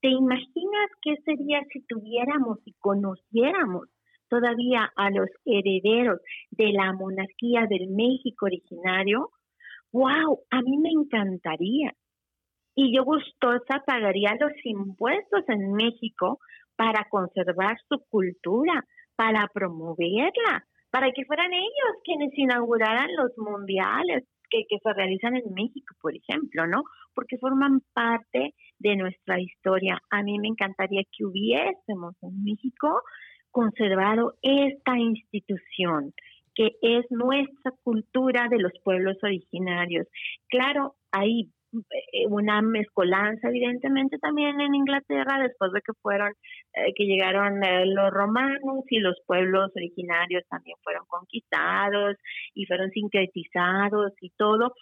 ¿Te 0.00 0.08
imaginas 0.08 0.90
qué 1.02 1.16
sería 1.24 1.62
si 1.72 1.82
tuviéramos 1.86 2.58
y 2.64 2.72
conociéramos 2.78 3.88
todavía 4.28 4.90
a 4.96 5.10
los 5.10 5.28
herederos 5.44 6.20
de 6.50 6.72
la 6.72 6.92
monarquía 6.92 7.66
del 7.68 7.88
México 7.88 8.46
originario? 8.46 9.30
¡Wow! 9.92 10.40
A 10.50 10.62
mí 10.62 10.78
me 10.78 10.90
encantaría 10.90 11.92
y 12.76 12.94
yo 12.94 13.04
gustosa 13.04 13.82
pagaría 13.84 14.36
los 14.38 14.52
impuestos 14.64 15.42
en 15.48 15.72
México 15.72 16.38
para 16.76 17.08
conservar 17.08 17.78
su 17.88 17.98
cultura, 18.10 18.84
para 19.16 19.48
promoverla, 19.52 20.64
para 20.90 21.10
que 21.10 21.24
fueran 21.24 21.52
ellos 21.52 22.02
quienes 22.04 22.36
inauguraran 22.36 23.08
los 23.16 23.30
mundiales 23.38 24.24
que, 24.50 24.64
que 24.68 24.78
se 24.78 24.92
realizan 24.92 25.36
en 25.36 25.54
México, 25.54 25.94
por 26.00 26.14
ejemplo, 26.14 26.66
¿no? 26.66 26.84
Porque 27.14 27.38
forman 27.38 27.80
parte 27.94 28.54
de 28.78 28.96
nuestra 28.96 29.40
historia. 29.40 29.98
A 30.10 30.22
mí 30.22 30.38
me 30.38 30.48
encantaría 30.48 31.02
que 31.16 31.24
hubiésemos 31.24 32.14
en 32.22 32.44
México 32.44 33.00
conservado 33.50 34.34
esta 34.42 34.98
institución, 34.98 36.12
que 36.54 36.76
es 36.82 37.06
nuestra 37.08 37.72
cultura 37.82 38.48
de 38.50 38.58
los 38.58 38.72
pueblos 38.84 39.16
originarios. 39.22 40.06
Claro, 40.48 40.94
eh, 41.14 41.48
una 42.28 42.62
mezcolanza 42.62 43.48
evidentemente 43.48 44.18
también 44.18 44.60
en 44.60 44.74
Inglaterra 44.74 45.38
después 45.42 45.72
de 45.72 45.80
que 45.80 45.92
fueron 46.00 46.32
eh, 46.74 46.92
que 46.94 47.04
llegaron 47.04 47.62
eh, 47.62 47.86
los 47.86 48.10
romanos 48.10 48.84
y 48.88 48.98
los 48.98 49.16
pueblos 49.26 49.70
originarios 49.74 50.44
también 50.48 50.76
fueron 50.82 51.04
conquistados 51.06 52.16
y 52.54 52.66
fueron 52.66 52.90
sincretizados 52.90 54.12
y 54.20 54.30
todo 54.30 54.74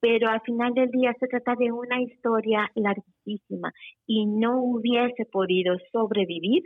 pero 0.00 0.28
al 0.28 0.40
final 0.42 0.74
del 0.74 0.90
día 0.90 1.12
se 1.18 1.26
trata 1.26 1.54
de 1.58 1.72
una 1.72 2.00
historia 2.00 2.70
larguísima 2.74 3.72
y 4.06 4.26
no 4.26 4.62
hubiese 4.62 5.24
podido 5.30 5.76
sobrevivir 5.92 6.62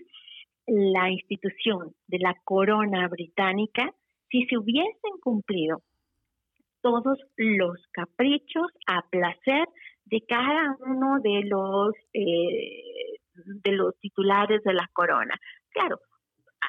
la 0.66 1.10
institución 1.10 1.92
de 2.06 2.18
la 2.18 2.34
corona 2.44 3.08
británica 3.08 3.92
si 4.30 4.44
se 4.46 4.58
hubiesen 4.58 5.18
cumplido 5.22 5.82
todos 6.82 7.18
los 7.36 7.78
caprichos 7.92 8.66
a 8.86 9.02
placer 9.10 9.66
de 10.04 10.22
cada 10.28 10.76
uno 10.80 11.20
de 11.22 11.42
los 11.44 11.94
eh, 12.12 13.18
de 13.34 13.72
los 13.72 13.98
titulares 14.00 14.62
de 14.62 14.74
la 14.74 14.88
corona. 14.92 15.34
Claro, 15.70 15.98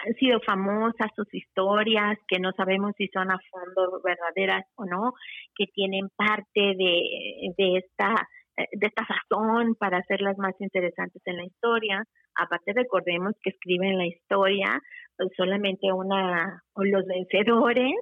han 0.05 0.13
sido 0.15 0.39
famosas 0.41 1.11
sus 1.15 1.31
historias 1.33 2.17
que 2.27 2.39
no 2.39 2.51
sabemos 2.53 2.93
si 2.97 3.07
son 3.09 3.31
a 3.31 3.39
fondo 3.51 4.01
verdaderas 4.03 4.65
o 4.75 4.85
no, 4.85 5.13
que 5.55 5.65
tienen 5.67 6.09
parte 6.15 6.75
de, 6.77 7.53
de 7.57 7.77
esta 7.77 8.27
eh, 8.55 8.67
de 8.73 8.87
esta 8.87 9.03
sazón 9.05 9.73
para 9.75 9.97
hacerlas 9.97 10.37
más 10.37 10.53
interesantes 10.59 11.21
en 11.25 11.37
la 11.37 11.45
historia. 11.45 12.03
Aparte 12.35 12.73
recordemos 12.73 13.33
que 13.41 13.49
escriben 13.49 13.97
la 13.97 14.05
historia 14.05 14.79
pues, 15.17 15.29
solamente 15.35 15.91
una 15.91 16.61
o 16.73 16.83
los 16.83 17.05
vencedores, 17.05 17.93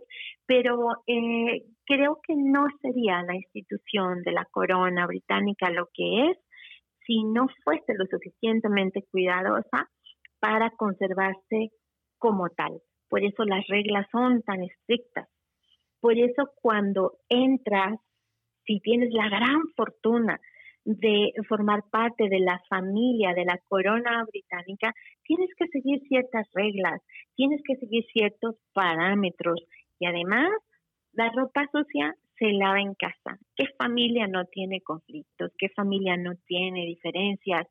pero 0.45 0.89
eh, 1.08 1.63
creo 1.86 2.20
que 2.26 2.36
no 2.36 2.65
sería 2.82 3.24
la 3.24 3.36
institución 3.36 4.22
de 4.24 4.32
la 4.32 4.46
corona 4.46 5.06
británica 5.08 5.70
lo 5.70 5.88
que 5.94 6.32
es 6.32 6.38
si 7.06 7.24
no 7.24 7.48
fuese 7.63 7.94
lo 7.96 8.06
suficientemente 8.06 9.06
cuidadosa 9.12 9.89
para 10.39 10.70
conservarse 10.72 11.72
como 12.17 12.50
tal. 12.50 12.80
Por 13.10 13.24
eso 13.24 13.44
las 13.44 13.65
reglas 13.67 14.08
son 14.12 14.41
tan 14.44 14.63
estrictas. 14.63 15.28
Por 16.00 16.17
eso 16.17 16.50
cuando 16.62 17.17
entras 17.30 18.00
si 18.65 18.80
tienes 18.80 19.12
la 19.12 19.28
gran 19.28 19.62
fortuna 19.76 20.39
de 20.84 21.32
formar 21.48 21.84
parte 21.91 22.28
de 22.30 22.39
la 22.39 22.60
familia 22.70 23.34
de 23.34 23.46
la 23.46 23.60
corona 23.67 24.24
británica, 24.26 24.94
tienes 25.24 25.50
que 25.58 25.67
seguir 25.67 26.00
ciertas 26.08 26.48
reglas, 26.54 27.02
tienes 27.36 27.62
que 27.65 27.76
seguir 27.76 28.04
ciertos 28.12 28.56
parámetros 28.74 29.62
y 30.00 30.06
además 30.06 30.50
la 31.13 31.30
ropa 31.30 31.67
sucia 31.71 32.15
se 32.38 32.52
lava 32.54 32.80
en 32.82 32.95
casa. 32.95 33.38
¿Qué 33.56 33.65
familia 33.78 34.28
no 34.28 34.45
tiene 34.45 34.82
conflictos? 34.82 35.52
¿Qué 35.58 35.69
familia 35.69 36.17
no 36.17 36.34
tiene 36.47 36.86
diferencias? 36.86 37.67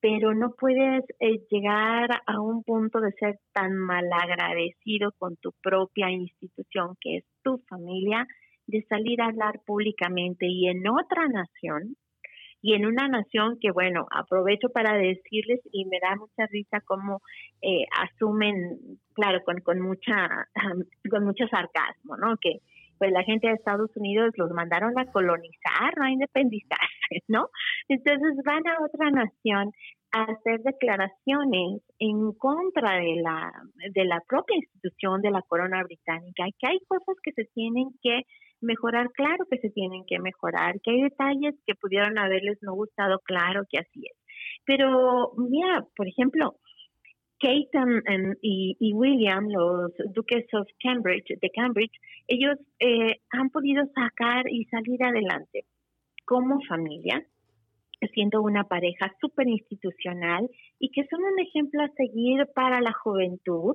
Pero 0.00 0.34
no 0.34 0.52
puedes 0.52 1.04
eh, 1.18 1.40
llegar 1.50 2.10
a 2.26 2.40
un 2.40 2.62
punto 2.62 3.00
de 3.00 3.12
ser 3.12 3.38
tan 3.52 3.74
malagradecido 3.74 5.12
con 5.18 5.36
tu 5.36 5.52
propia 5.62 6.10
institución, 6.10 6.96
que 7.00 7.16
es 7.16 7.24
tu 7.42 7.58
familia, 7.68 8.26
de 8.66 8.82
salir 8.88 9.20
a 9.20 9.26
hablar 9.26 9.60
públicamente 9.64 10.46
y 10.46 10.68
en 10.68 10.86
otra 10.86 11.26
nación, 11.28 11.96
y 12.66 12.74
en 12.74 12.84
una 12.84 13.06
nación 13.06 13.58
que, 13.60 13.70
bueno, 13.70 14.08
aprovecho 14.10 14.70
para 14.70 14.98
decirles 14.98 15.60
y 15.70 15.84
me 15.84 16.00
da 16.02 16.16
mucha 16.16 16.46
risa 16.50 16.80
cómo 16.84 17.20
eh, 17.62 17.84
asumen, 17.96 18.98
claro, 19.14 19.38
con, 19.44 19.60
con, 19.60 19.80
mucha, 19.80 20.48
con 21.08 21.24
mucho 21.24 21.46
sarcasmo, 21.46 22.16
¿no? 22.16 22.36
Que 22.40 22.58
pues 22.98 23.12
la 23.12 23.22
gente 23.22 23.46
de 23.46 23.54
Estados 23.54 23.90
Unidos 23.94 24.32
los 24.36 24.50
mandaron 24.50 24.98
a 24.98 25.04
colonizar, 25.12 25.92
a 26.00 26.10
independizarse, 26.10 27.22
¿no? 27.28 27.50
Entonces 27.88 28.34
van 28.44 28.66
a 28.66 28.84
otra 28.84 29.12
nación 29.12 29.70
a 30.10 30.22
hacer 30.24 30.58
declaraciones 30.64 31.82
en 32.00 32.32
contra 32.32 32.96
de 32.96 33.14
la, 33.22 33.52
de 33.94 34.04
la 34.06 34.20
propia 34.26 34.56
institución 34.56 35.22
de 35.22 35.30
la 35.30 35.42
corona 35.42 35.84
británica, 35.84 36.46
que 36.58 36.66
hay 36.66 36.80
cosas 36.88 37.14
que 37.22 37.30
se 37.30 37.44
tienen 37.54 37.90
que 38.02 38.22
mejorar, 38.66 39.10
claro 39.12 39.46
que 39.50 39.58
se 39.58 39.70
tienen 39.70 40.04
que 40.06 40.18
mejorar, 40.18 40.80
que 40.82 40.90
hay 40.90 41.02
detalles 41.02 41.54
que 41.66 41.74
pudieron 41.74 42.18
haberles 42.18 42.58
no 42.62 42.74
gustado, 42.74 43.20
claro 43.20 43.62
que 43.70 43.78
así 43.78 44.02
es. 44.04 44.16
Pero 44.64 45.32
mira, 45.36 45.86
por 45.96 46.06
ejemplo, 46.06 46.56
Kate 47.38 47.68
y, 48.42 48.92
William, 48.94 49.48
los 49.48 49.92
duques 50.14 50.46
of 50.54 50.66
Cambridge, 50.80 51.38
de 51.40 51.50
Cambridge, 51.50 51.92
ellos 52.26 52.56
eh, 52.80 53.20
han 53.30 53.50
podido 53.50 53.84
sacar 53.94 54.48
y 54.50 54.64
salir 54.66 55.02
adelante 55.02 55.64
como 56.24 56.60
familia, 56.68 57.24
siendo 58.14 58.42
una 58.42 58.64
pareja 58.64 59.12
súper 59.20 59.48
institucional 59.48 60.48
y 60.78 60.90
que 60.90 61.06
son 61.08 61.22
un 61.22 61.38
ejemplo 61.38 61.82
a 61.82 61.88
seguir 61.96 62.46
para 62.54 62.80
la 62.80 62.92
juventud 62.92 63.74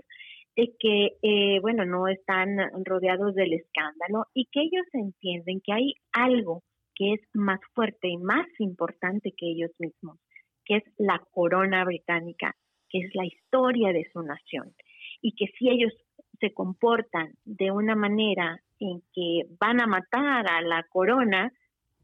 de 0.56 0.74
que, 0.80 1.18
eh, 1.22 1.60
bueno, 1.62 1.86
no 1.86 2.08
están 2.08 2.58
rodeados 2.84 3.36
del 3.36 3.54
escándalo 3.54 4.26
y 4.34 4.46
que 4.46 4.62
ellos 4.62 4.86
entienden 4.94 5.62
que 5.62 5.74
hay 5.74 5.94
algo 6.12 6.64
que 6.96 7.14
es 7.14 7.22
más 7.34 7.60
fuerte 7.74 8.10
y 8.10 8.18
más 8.18 8.48
importante 8.60 9.34
que 9.36 9.48
ellos 9.50 9.72
mismos, 9.80 10.20
que 10.66 10.78
es 10.78 10.84
la 10.98 11.22
corona 11.32 11.86
británica, 11.86 12.56
que 12.90 13.00
es 13.00 13.16
la 13.16 13.26
historia 13.26 13.94
de 13.94 14.08
su 14.12 14.22
nación. 14.22 14.74
Y 15.22 15.34
que 15.36 15.46
si 15.58 15.70
ellos 15.70 15.94
se 16.40 16.54
comportan 16.54 17.34
de 17.46 17.72
una 17.72 17.96
manera 17.96 18.60
en 18.80 19.02
que 19.14 19.44
van 19.60 19.80
a 19.80 19.88
matar 19.88 20.52
a 20.52 20.62
la 20.62 20.84
corona, 20.90 21.54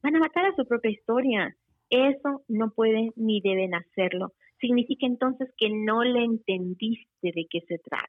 van 0.02 0.16
a 0.16 0.20
matar 0.20 0.46
a 0.46 0.56
su 0.56 0.66
propia 0.66 0.92
historia. 0.92 1.56
Eso 1.90 2.44
no 2.48 2.72
pueden 2.72 3.12
ni 3.16 3.42
deben 3.42 3.74
hacerlo. 3.74 4.34
Significa 4.60 5.06
entonces 5.06 5.50
que 5.58 5.70
no 5.70 6.04
le 6.04 6.24
entendiste 6.24 7.32
de 7.36 7.48
qué 7.50 7.62
se 7.68 7.78
trata. 7.80 8.08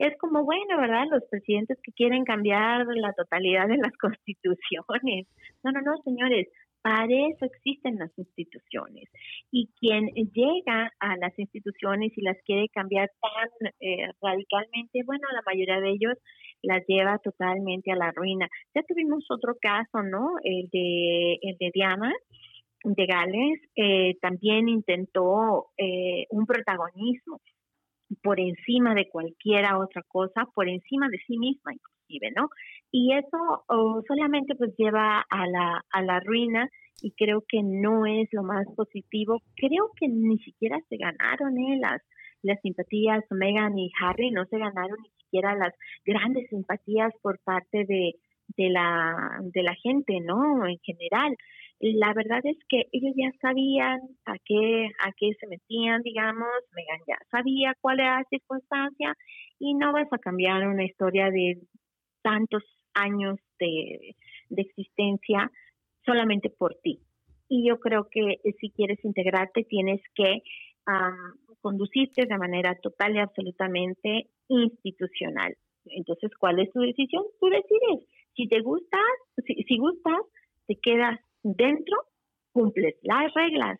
Es 0.00 0.16
como, 0.18 0.44
bueno, 0.44 0.78
¿verdad? 0.78 1.04
Los 1.10 1.24
presidentes 1.30 1.78
que 1.82 1.92
quieren 1.92 2.24
cambiar 2.24 2.86
la 2.86 3.12
totalidad 3.12 3.68
de 3.68 3.76
las 3.76 3.92
constituciones. 4.00 5.28
No, 5.62 5.72
no, 5.72 5.82
no, 5.82 5.96
señores, 6.02 6.48
para 6.80 7.04
eso 7.04 7.44
existen 7.44 7.98
las 7.98 8.10
instituciones. 8.16 9.10
Y 9.52 9.68
quien 9.78 10.06
llega 10.06 10.90
a 10.98 11.16
las 11.18 11.38
instituciones 11.38 12.16
y 12.16 12.22
las 12.22 12.38
quiere 12.46 12.70
cambiar 12.70 13.10
tan 13.20 13.72
eh, 13.80 14.08
radicalmente, 14.22 15.02
bueno, 15.04 15.28
la 15.34 15.42
mayoría 15.44 15.80
de 15.82 15.90
ellos 15.90 16.16
las 16.62 16.82
lleva 16.86 17.18
totalmente 17.18 17.92
a 17.92 17.96
la 17.96 18.10
ruina. 18.12 18.48
Ya 18.74 18.82
tuvimos 18.84 19.26
otro 19.30 19.54
caso, 19.60 20.02
¿no? 20.02 20.36
El 20.42 20.70
de, 20.72 21.38
el 21.42 21.58
de 21.58 21.70
Diana 21.74 22.12
de 22.82 23.04
Gales, 23.04 23.60
eh, 23.76 24.16
también 24.22 24.66
intentó 24.66 25.66
eh, 25.76 26.26
un 26.30 26.46
protagonismo 26.46 27.38
por 28.22 28.40
encima 28.40 28.94
de 28.94 29.08
cualquier 29.08 29.64
otra 29.74 30.02
cosa, 30.08 30.46
por 30.54 30.68
encima 30.68 31.08
de 31.08 31.18
sí 31.26 31.38
misma 31.38 31.72
inclusive, 31.72 32.32
¿no? 32.36 32.48
Y 32.90 33.12
eso 33.14 33.64
solamente 34.06 34.54
pues 34.56 34.74
lleva 34.76 35.24
a 35.28 35.46
la, 35.46 35.84
a 35.90 36.02
la 36.02 36.20
ruina 36.20 36.68
y 37.02 37.12
creo 37.12 37.44
que 37.46 37.62
no 37.62 38.06
es 38.06 38.28
lo 38.32 38.42
más 38.42 38.66
positivo. 38.76 39.42
Creo 39.56 39.90
que 39.96 40.08
ni 40.08 40.38
siquiera 40.38 40.78
se 40.88 40.96
ganaron 40.96 41.56
¿eh? 41.58 41.78
las, 41.80 42.02
las 42.42 42.60
simpatías 42.60 43.24
Meghan 43.30 43.78
y 43.78 43.90
Harry, 44.00 44.30
no 44.30 44.44
se 44.46 44.58
ganaron 44.58 44.98
ni 45.02 45.10
siquiera 45.22 45.54
las 45.54 45.74
grandes 46.04 46.48
simpatías 46.48 47.12
por 47.22 47.38
parte 47.40 47.84
de, 47.86 48.14
de, 48.56 48.70
la, 48.70 49.38
de 49.42 49.62
la 49.62 49.74
gente, 49.74 50.20
¿no? 50.20 50.66
En 50.66 50.78
general 50.78 51.36
la 51.80 52.12
verdad 52.12 52.40
es 52.44 52.58
que 52.68 52.88
ellos 52.92 53.14
ya 53.16 53.32
sabían 53.40 54.00
a 54.26 54.34
qué, 54.44 54.90
a 54.98 55.12
qué 55.16 55.32
se 55.40 55.46
metían, 55.46 56.02
digamos, 56.02 56.48
Megan 56.74 57.00
ya 57.08 57.16
sabía 57.30 57.74
cuál 57.80 58.00
era 58.00 58.18
la 58.18 58.24
circunstancia 58.28 59.14
y 59.58 59.74
no 59.74 59.92
vas 59.92 60.08
a 60.12 60.18
cambiar 60.18 60.68
una 60.68 60.84
historia 60.84 61.30
de 61.30 61.58
tantos 62.22 62.62
años 62.92 63.38
de, 63.58 64.14
existencia 64.56 65.50
solamente 66.04 66.50
por 66.50 66.76
ti. 66.82 67.00
Y 67.48 67.66
yo 67.66 67.80
creo 67.80 68.08
que 68.10 68.40
si 68.60 68.70
quieres 68.70 69.02
integrarte 69.04 69.64
tienes 69.64 70.02
que 70.14 70.42
conducirte 71.62 72.26
de 72.26 72.36
manera 72.36 72.74
total 72.82 73.14
y 73.14 73.20
absolutamente 73.20 74.28
institucional. 74.48 75.56
Entonces, 75.86 76.30
¿cuál 76.38 76.58
es 76.58 76.70
tu 76.72 76.80
decisión? 76.80 77.24
Tú 77.40 77.46
decides. 77.48 78.06
Si 78.34 78.48
te 78.48 78.60
gusta, 78.60 78.98
si, 79.46 79.54
si 79.62 79.78
gustas, 79.78 80.20
te 80.66 80.76
quedas 80.76 81.18
dentro, 81.42 81.96
cumples 82.52 82.94
las 83.02 83.32
reglas. 83.34 83.78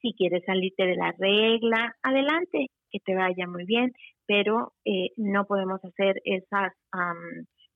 Si 0.00 0.14
quieres 0.14 0.44
salirte 0.44 0.84
de 0.84 0.96
la 0.96 1.12
regla, 1.18 1.96
adelante, 2.02 2.68
que 2.90 3.00
te 3.00 3.14
vaya 3.14 3.46
muy 3.46 3.64
bien, 3.64 3.92
pero 4.26 4.72
eh, 4.84 5.10
no 5.16 5.44
podemos 5.46 5.84
hacer 5.84 6.20
esas, 6.24 6.72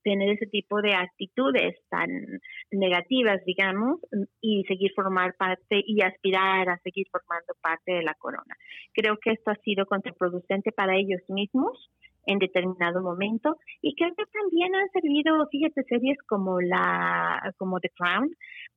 tener 0.03 0.29
ese 0.29 0.47
tipo 0.47 0.81
de 0.81 0.93
actitudes 0.93 1.75
tan 1.89 2.09
negativas, 2.71 3.43
digamos, 3.45 3.99
y 4.41 4.63
seguir 4.67 4.91
formar 4.95 5.35
parte 5.35 5.81
y 5.85 6.01
aspirar 6.01 6.69
a 6.69 6.77
seguir 6.79 7.07
formando 7.11 7.53
parte 7.61 7.93
de 7.93 8.03
la 8.03 8.13
corona. 8.15 8.55
Creo 8.93 9.17
que 9.17 9.31
esto 9.31 9.51
ha 9.51 9.55
sido 9.63 9.85
contraproducente 9.85 10.71
para 10.71 10.95
ellos 10.95 11.21
mismos 11.27 11.89
en 12.27 12.39
determinado 12.39 13.01
momento 13.01 13.57
y 13.81 13.95
creo 13.95 14.13
que 14.15 14.25
también 14.31 14.75
han 14.75 14.89
servido, 14.89 15.47
fíjate, 15.49 15.83
series 15.83 16.17
como 16.27 16.61
la 16.61 17.53
como 17.57 17.79
The 17.79 17.89
Crown 17.89 18.29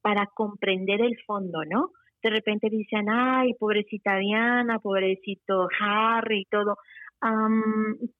para 0.04 0.26
comprender 0.26 1.00
el 1.00 1.16
fondo, 1.26 1.64
¿no? 1.64 1.88
De 2.22 2.28
repente 2.28 2.68
dicen, 2.68 3.08
ay, 3.08 3.54
pobrecita 3.54 4.18
Diana, 4.18 4.78
pobrecito 4.78 5.66
Harry 5.80 6.42
y 6.42 6.44
todo. 6.44 6.76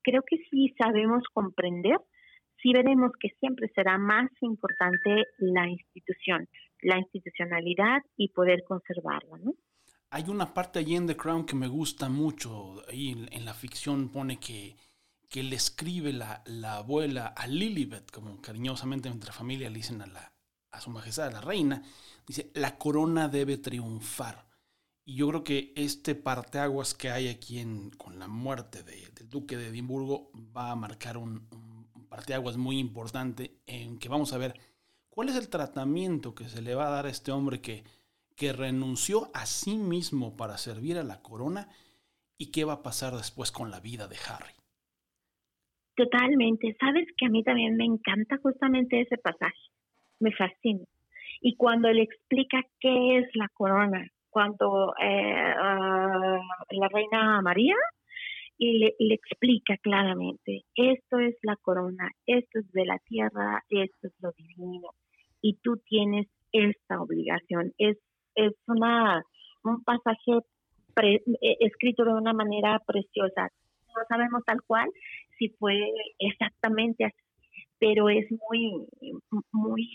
creo 0.02 0.22
que 0.26 0.38
sí 0.50 0.74
sabemos 0.78 1.24
comprender, 1.34 1.98
sí 2.62 2.72
veremos 2.72 3.10
que 3.20 3.28
siempre 3.38 3.68
será 3.74 3.98
más 3.98 4.30
importante 4.40 5.24
la 5.36 5.68
institución, 5.68 6.48
la 6.80 6.96
institucionalidad 6.96 8.00
y 8.16 8.28
poder 8.28 8.64
conservarla, 8.66 9.36
¿no? 9.44 9.52
Hay 10.08 10.24
una 10.28 10.54
parte 10.54 10.78
allí 10.78 10.96
en 10.96 11.06
The 11.06 11.16
Crown 11.16 11.44
que 11.44 11.56
me 11.56 11.68
gusta 11.68 12.08
mucho. 12.08 12.76
Ahí 12.88 13.14
en 13.30 13.44
la 13.44 13.52
ficción 13.52 14.10
pone 14.10 14.38
que 14.38 14.76
que 15.34 15.42
le 15.42 15.56
escribe 15.56 16.12
la, 16.12 16.44
abuela 16.76 17.26
a 17.26 17.48
Lilibet, 17.48 18.08
como 18.12 18.40
cariñosamente 18.40 19.08
entre 19.08 19.32
familia 19.32 19.68
le 19.68 19.78
dicen 19.78 20.00
a, 20.00 20.06
la, 20.06 20.32
a 20.74 20.80
su 20.80 20.90
majestad, 20.90 21.32
la 21.32 21.40
reina, 21.40 21.82
dice, 22.26 22.50
la 22.54 22.76
corona 22.76 23.28
debe 23.28 23.56
triunfar. 23.58 24.46
Y 25.04 25.16
yo 25.16 25.28
creo 25.28 25.44
que 25.44 25.72
este 25.76 26.14
parteaguas 26.14 26.94
que 26.94 27.10
hay 27.10 27.28
aquí 27.28 27.62
con 27.98 28.18
la 28.18 28.26
muerte 28.26 28.82
del 28.82 29.28
duque 29.28 29.56
de 29.56 29.68
Edimburgo 29.68 30.30
va 30.56 30.70
a 30.70 30.76
marcar 30.76 31.16
un, 31.18 31.46
un 31.50 32.06
parteaguas 32.08 32.56
muy 32.56 32.78
importante 32.78 33.58
en 33.66 33.98
que 33.98 34.08
vamos 34.08 34.32
a 34.32 34.38
ver 34.38 34.54
cuál 35.10 35.28
es 35.28 35.36
el 35.36 35.48
tratamiento 35.48 36.34
que 36.34 36.48
se 36.48 36.62
le 36.62 36.74
va 36.74 36.86
a 36.86 36.90
dar 36.90 37.06
a 37.06 37.10
este 37.10 37.32
hombre 37.32 37.60
que, 37.60 37.84
que 38.36 38.52
renunció 38.52 39.30
a 39.34 39.46
sí 39.46 39.76
mismo 39.76 40.36
para 40.36 40.56
servir 40.58 40.98
a 40.98 41.04
la 41.04 41.22
corona 41.22 41.68
y 42.38 42.50
qué 42.50 42.64
va 42.64 42.74
a 42.74 42.82
pasar 42.82 43.14
después 43.14 43.52
con 43.52 43.70
la 43.70 43.80
vida 43.80 44.08
de 44.08 44.16
Harry. 44.28 44.54
Totalmente. 45.96 46.76
Sabes 46.80 47.06
que 47.16 47.26
a 47.26 47.30
mí 47.30 47.44
también 47.44 47.76
me 47.76 47.84
encanta 47.84 48.38
justamente 48.38 49.00
ese 49.00 49.16
pasaje. 49.18 49.54
Me 50.20 50.32
fascina. 50.32 50.84
Y 51.40 51.56
cuando 51.56 51.90
le 51.90 52.02
explica 52.02 52.62
qué 52.80 53.18
es 53.18 53.28
la 53.34 53.48
corona, 53.48 54.08
cuando 54.30 54.94
eh, 55.00 55.54
ah, 55.56 56.40
la 56.70 56.88
reina 56.88 57.40
María 57.42 57.76
le, 58.58 58.94
le, 58.98 59.14
explica 59.14 59.76
claramente, 59.78 60.64
esto 60.74 61.18
es 61.18 61.36
la 61.42 61.56
corona, 61.56 62.10
esto 62.26 62.60
es 62.60 62.72
de 62.72 62.84
la 62.84 62.98
tierra, 62.98 63.62
esto 63.68 64.06
es 64.06 64.12
lo 64.20 64.32
divino, 64.32 64.90
y 65.40 65.56
tú 65.62 65.76
tienes 65.86 66.28
esta 66.52 67.00
obligación. 67.00 67.72
Es, 67.78 67.98
es 68.34 68.52
una, 68.66 69.22
un 69.64 69.82
pasaje 69.82 70.32
eh, 71.02 71.56
escrito 71.60 72.04
de 72.04 72.14
una 72.14 72.32
manera 72.32 72.80
preciosa. 72.86 73.50
No 73.88 74.02
sabemos 74.08 74.42
tal 74.44 74.62
cual 74.62 74.88
si 75.38 75.48
fue 75.48 75.78
exactamente 76.18 77.04
así, 77.04 77.16
pero 77.84 78.08
es 78.08 78.24
muy, 78.30 78.86
muy, 79.52 79.90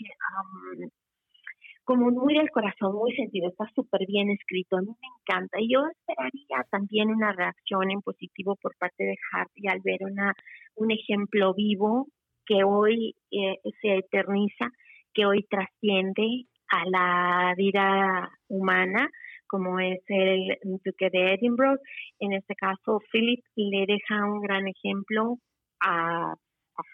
como 1.82 2.10
muy 2.12 2.34
del 2.34 2.48
corazón, 2.50 2.94
muy 2.94 3.12
sentido, 3.16 3.48
está 3.48 3.64
súper 3.74 4.06
bien 4.06 4.30
escrito, 4.30 4.76
a 4.76 4.80
mí 4.80 4.86
me 4.86 5.08
encanta. 5.18 5.60
Y 5.60 5.72
yo 5.72 5.80
esperaría 5.88 6.64
también 6.70 7.10
una 7.10 7.32
reacción 7.32 7.90
en 7.90 8.00
positivo 8.00 8.56
por 8.62 8.76
parte 8.76 9.02
de 9.02 9.16
Hardy 9.32 9.66
al 9.66 9.80
ver 9.82 9.98
una, 10.02 10.34
un 10.76 10.92
ejemplo 10.92 11.52
vivo 11.52 12.06
que 12.46 12.62
hoy 12.62 13.16
eh, 13.32 13.56
se 13.80 13.96
eterniza, 13.96 14.68
que 15.12 15.26
hoy 15.26 15.44
trasciende 15.50 16.44
a 16.68 16.88
la 16.88 17.54
vida 17.56 18.30
humana, 18.46 19.10
como 19.48 19.80
es 19.80 19.98
el 20.06 20.58
duque 20.62 21.10
de 21.10 21.34
Edinburgh. 21.34 21.80
En 22.20 22.34
este 22.34 22.54
caso, 22.54 23.00
Philip 23.10 23.42
le 23.56 23.86
deja 23.86 24.24
un 24.26 24.42
gran 24.42 24.68
ejemplo 24.68 25.38
a, 25.80 26.34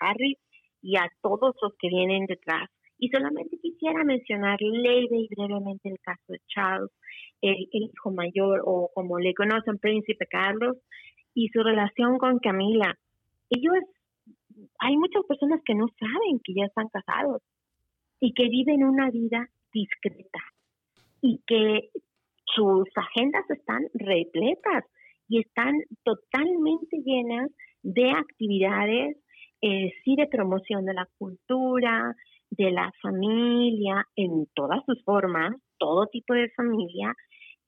Harry 0.01 0.37
y 0.87 0.97
a 0.97 1.11
todos 1.21 1.57
los 1.61 1.73
que 1.81 1.89
vienen 1.89 2.27
detrás. 2.27 2.71
Y 2.97 3.09
solamente 3.09 3.59
quisiera 3.59 4.05
mencionar 4.05 4.57
leve 4.61 5.19
y 5.19 5.29
brevemente 5.35 5.89
el 5.89 5.99
caso 6.01 6.23
de 6.29 6.39
Charles, 6.47 6.93
el, 7.43 7.67
hijo 7.73 8.13
mayor 8.13 8.63
o 8.65 8.89
como 8.95 9.19
le 9.19 9.35
conocen, 9.35 9.79
Príncipe 9.79 10.27
Carlos, 10.27 10.77
y 11.35 11.49
su 11.49 11.61
relación 11.63 12.19
con 12.19 12.39
Camila. 12.39 12.97
Ellos, 13.51 13.75
hay 14.79 14.97
muchas 14.97 15.25
personas 15.27 15.61
que 15.65 15.75
no 15.75 15.89
saben 15.99 16.41
que 16.45 16.55
ya 16.55 16.67
están 16.67 16.89
casados 16.89 17.43
y 18.21 18.33
que 18.33 18.49
viven 18.49 18.85
una 18.85 19.11
vida 19.11 19.49
discreta 19.73 20.41
y 21.21 21.41
que 21.49 21.91
sus 22.55 22.89
agendas 22.95 23.45
están 23.51 23.83
repletas 23.95 24.85
y 25.29 25.41
están 25.41 25.75
totalmente 26.05 26.97
llenas 27.05 27.51
de 27.83 28.11
actividades, 28.11 29.17
eh, 29.67 29.91
sí, 30.05 30.15
de 30.15 30.29
promoción 30.29 30.85
de 30.85 30.95
la 30.95 31.09
cultura, 31.19 32.15
de 32.51 32.71
la 32.71 32.93
familia, 33.03 34.05
en 34.15 34.47
todas 34.55 34.79
sus 34.87 35.03
formas, 35.03 35.57
todo 35.77 36.07
tipo 36.07 36.35
de 36.35 36.49
familia, 36.51 37.13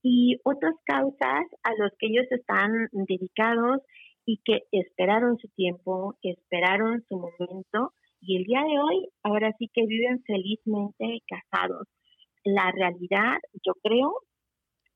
y 0.00 0.36
otras 0.44 0.74
causas 0.86 1.44
a 1.64 1.74
los 1.76 1.90
que 1.98 2.06
ellos 2.06 2.26
están 2.30 2.70
dedicados 2.92 3.82
y 4.24 4.40
que 4.44 4.60
esperaron 4.70 5.38
su 5.38 5.48
tiempo, 5.56 6.14
esperaron 6.22 7.02
su 7.08 7.16
momento, 7.16 7.92
y 8.20 8.36
el 8.36 8.44
día 8.44 8.60
de 8.60 8.78
hoy, 8.78 9.08
ahora 9.24 9.52
sí 9.58 9.68
que 9.74 9.84
viven 9.84 10.22
felizmente 10.22 11.20
casados. 11.26 11.88
La 12.44 12.70
realidad, 12.70 13.38
yo 13.66 13.72
creo, 13.82 14.12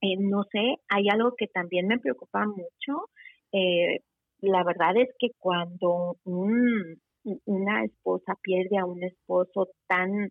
eh, 0.02 0.18
no 0.20 0.44
sé, 0.52 0.76
hay 0.88 1.08
algo 1.08 1.34
que 1.36 1.48
también 1.48 1.88
me 1.88 1.98
preocupa 1.98 2.46
mucho. 2.46 3.08
Eh, 3.52 4.00
la 4.48 4.64
verdad 4.64 4.96
es 4.96 5.08
que 5.18 5.28
cuando 5.38 6.16
una 6.24 7.84
esposa 7.84 8.34
pierde 8.42 8.78
a 8.78 8.84
un 8.84 9.02
esposo 9.04 9.68
tan 9.86 10.30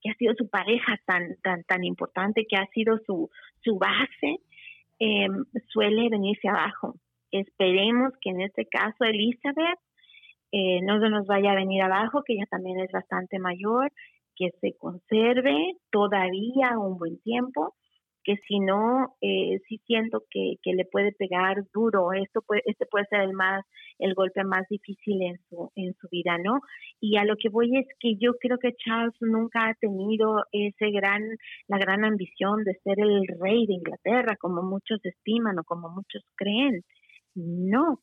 que 0.00 0.10
ha 0.10 0.14
sido 0.14 0.34
su 0.36 0.48
pareja 0.48 0.98
tan 1.06 1.36
tan 1.42 1.64
tan 1.64 1.84
importante, 1.84 2.46
que 2.48 2.56
ha 2.56 2.66
sido 2.68 2.98
su 3.06 3.30
su 3.62 3.78
base, 3.78 4.40
eh, 5.00 5.28
suele 5.68 6.08
venirse 6.08 6.48
abajo. 6.48 6.94
Esperemos 7.30 8.12
que 8.20 8.30
en 8.30 8.42
este 8.42 8.66
caso 8.66 9.04
Elizabeth 9.04 9.78
eh, 10.52 10.80
no 10.82 11.00
se 11.00 11.10
nos 11.10 11.26
vaya 11.26 11.52
a 11.52 11.56
venir 11.56 11.82
abajo, 11.82 12.22
que 12.24 12.36
ya 12.36 12.46
también 12.46 12.78
es 12.78 12.92
bastante 12.92 13.40
mayor, 13.40 13.90
que 14.36 14.50
se 14.60 14.76
conserve 14.78 15.74
todavía 15.90 16.78
un 16.78 16.96
buen 16.96 17.20
tiempo 17.22 17.74
que 18.24 18.36
si 18.48 18.58
no, 18.58 19.14
eh, 19.20 19.60
sí 19.68 19.78
siento 19.86 20.22
que, 20.30 20.54
que, 20.62 20.72
le 20.72 20.84
puede 20.86 21.12
pegar 21.12 21.62
duro. 21.72 22.12
Esto 22.12 22.40
puede, 22.42 22.62
este 22.64 22.86
puede 22.86 23.04
ser 23.06 23.20
el 23.20 23.34
más, 23.34 23.64
el 23.98 24.14
golpe 24.14 24.42
más 24.44 24.66
difícil 24.68 25.22
en 25.22 25.38
su, 25.48 25.70
en 25.76 25.94
su 25.94 26.08
vida, 26.10 26.38
¿no? 26.38 26.60
Y 27.00 27.16
a 27.18 27.24
lo 27.24 27.36
que 27.36 27.50
voy 27.50 27.76
es 27.76 27.86
que 28.00 28.16
yo 28.18 28.32
creo 28.40 28.58
que 28.58 28.74
Charles 28.74 29.14
nunca 29.20 29.68
ha 29.68 29.74
tenido 29.74 30.44
ese 30.52 30.90
gran, 30.90 31.22
la 31.68 31.78
gran 31.78 32.04
ambición 32.04 32.64
de 32.64 32.74
ser 32.82 32.98
el 32.98 33.26
rey 33.40 33.66
de 33.66 33.74
Inglaterra, 33.74 34.36
como 34.40 34.62
muchos 34.62 35.04
estiman 35.04 35.58
o 35.58 35.64
como 35.64 35.90
muchos 35.90 36.22
creen. 36.36 36.82
No, 37.34 38.00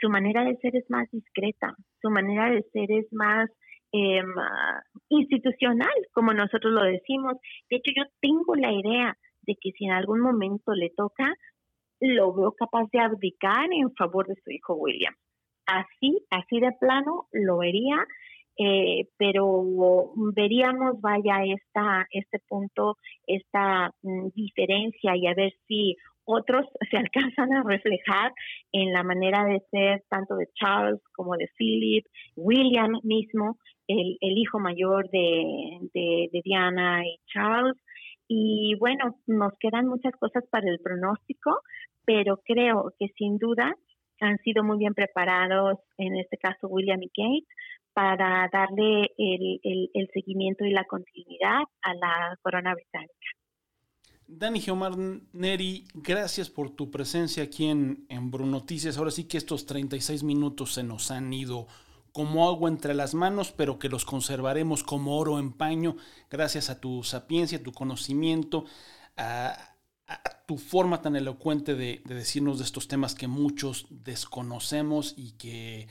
su 0.00 0.08
manera 0.10 0.44
de 0.44 0.56
ser 0.56 0.76
es 0.76 0.84
más 0.90 1.10
discreta, 1.10 1.74
su 2.02 2.10
manera 2.10 2.50
de 2.50 2.62
ser 2.72 2.90
es 2.92 3.06
más 3.12 3.48
eh, 3.92 4.22
institucional, 5.08 5.94
como 6.12 6.34
nosotros 6.34 6.72
lo 6.72 6.82
decimos. 6.82 7.34
De 7.70 7.76
hecho, 7.76 7.92
yo 7.96 8.02
tengo 8.20 8.56
la 8.56 8.72
idea 8.72 9.16
de 9.46 9.56
que 9.60 9.72
si 9.72 9.86
en 9.86 9.92
algún 9.92 10.20
momento 10.20 10.72
le 10.72 10.90
toca, 10.90 11.34
lo 12.00 12.34
veo 12.34 12.52
capaz 12.52 12.88
de 12.92 13.00
abdicar 13.00 13.68
en 13.72 13.94
favor 13.94 14.26
de 14.26 14.34
su 14.42 14.50
hijo 14.50 14.74
William. 14.74 15.14
Así, 15.66 16.24
así 16.30 16.60
de 16.60 16.72
plano 16.78 17.26
lo 17.32 17.58
vería, 17.58 18.06
eh, 18.58 19.08
pero 19.16 19.64
veríamos, 20.34 21.00
vaya, 21.00 21.42
esta, 21.44 22.06
este 22.10 22.38
punto, 22.48 22.96
esta 23.26 23.90
mm, 24.02 24.28
diferencia 24.34 25.16
y 25.16 25.26
a 25.26 25.34
ver 25.34 25.52
si 25.66 25.96
otros 26.24 26.66
se 26.90 26.96
alcanzan 26.96 27.52
a 27.54 27.62
reflejar 27.62 28.32
en 28.72 28.92
la 28.92 29.02
manera 29.02 29.44
de 29.44 29.60
ser 29.70 30.04
tanto 30.08 30.36
de 30.36 30.48
Charles 30.54 31.00
como 31.14 31.36
de 31.36 31.48
Philip, 31.56 32.04
William 32.36 32.92
mismo, 33.02 33.58
el, 33.86 34.16
el 34.20 34.38
hijo 34.38 34.58
mayor 34.58 35.08
de, 35.10 35.78
de, 35.92 36.28
de 36.32 36.40
Diana 36.44 37.06
y 37.06 37.18
Charles, 37.26 37.76
y 38.28 38.74
bueno, 38.78 39.18
nos 39.26 39.52
quedan 39.58 39.86
muchas 39.86 40.12
cosas 40.16 40.44
para 40.50 40.68
el 40.70 40.78
pronóstico, 40.80 41.60
pero 42.04 42.40
creo 42.44 42.92
que 42.98 43.08
sin 43.16 43.38
duda 43.38 43.74
han 44.20 44.38
sido 44.38 44.64
muy 44.64 44.78
bien 44.78 44.94
preparados, 44.94 45.78
en 45.98 46.16
este 46.16 46.36
caso 46.38 46.68
William 46.68 47.02
y 47.02 47.08
Kate, 47.08 47.46
para 47.92 48.48
darle 48.52 49.12
el, 49.18 49.60
el, 49.92 50.08
seguimiento 50.12 50.64
y 50.64 50.70
la 50.70 50.84
continuidad 50.84 51.62
a 51.82 51.94
la 51.94 52.38
corona 52.42 52.74
británica. 52.74 53.12
Dani 54.26 54.60
Geomar 54.60 54.92
Neri, 55.32 55.84
gracias 55.94 56.50
por 56.50 56.70
tu 56.70 56.90
presencia 56.90 57.44
aquí 57.44 57.66
en, 57.66 58.06
en 58.08 58.30
Brunoticias. 58.30 58.98
Ahora 58.98 59.10
sí 59.10 59.28
que 59.28 59.36
estos 59.36 59.66
36 59.66 60.24
minutos 60.24 60.74
se 60.74 60.82
nos 60.82 61.10
han 61.10 61.32
ido 61.32 61.68
como 62.14 62.46
agua 62.46 62.70
entre 62.70 62.94
las 62.94 63.12
manos, 63.12 63.50
pero 63.50 63.80
que 63.80 63.88
los 63.88 64.04
conservaremos 64.04 64.84
como 64.84 65.18
oro 65.18 65.40
en 65.40 65.52
paño, 65.52 65.96
gracias 66.30 66.70
a 66.70 66.80
tu 66.80 67.02
sapiencia, 67.02 67.60
tu 67.60 67.72
conocimiento, 67.72 68.66
a, 69.16 69.74
tu 70.46 70.56
forma 70.56 71.02
tan 71.02 71.16
elocuente 71.16 71.74
de, 71.74 72.02
decirnos 72.04 72.58
de 72.58 72.64
estos 72.66 72.86
temas 72.86 73.16
que 73.16 73.26
muchos 73.26 73.86
desconocemos 73.90 75.14
y 75.16 75.32
que, 75.32 75.88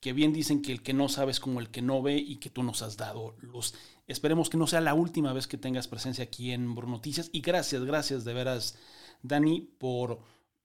que, 0.00 0.14
bien 0.14 0.32
dicen 0.32 0.62
que 0.62 0.72
el 0.72 0.82
que 0.82 0.94
no 0.94 1.10
sabe 1.10 1.30
es 1.30 1.40
como 1.40 1.60
el 1.60 1.68
que 1.68 1.82
no 1.82 2.00
ve 2.00 2.16
y 2.16 2.36
que 2.36 2.48
tú 2.48 2.62
nos 2.62 2.80
has 2.80 2.96
dado 2.96 3.36
luz. 3.42 3.74
Esperemos 4.06 4.48
que 4.48 4.56
no 4.56 4.66
sea 4.66 4.80
la 4.80 4.94
última 4.94 5.34
vez 5.34 5.46
que 5.46 5.58
tengas 5.58 5.88
presencia 5.88 6.24
aquí 6.24 6.52
en 6.52 6.74
Noticias 6.74 7.28
y 7.34 7.42
gracias, 7.42 7.84
gracias 7.84 8.24
de 8.24 8.32
veras, 8.32 8.78
Dani, 9.22 9.68
por, 9.78 10.20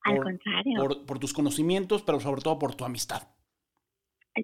por, 0.05 1.05
por 1.05 1.20
tus 1.20 1.34
conocimientos, 1.34 2.01
pero 2.01 2.22
sobre 2.22 2.41
todo 2.41 2.57
por 2.57 2.76
tu 2.76 2.86
amistad. 2.86 3.24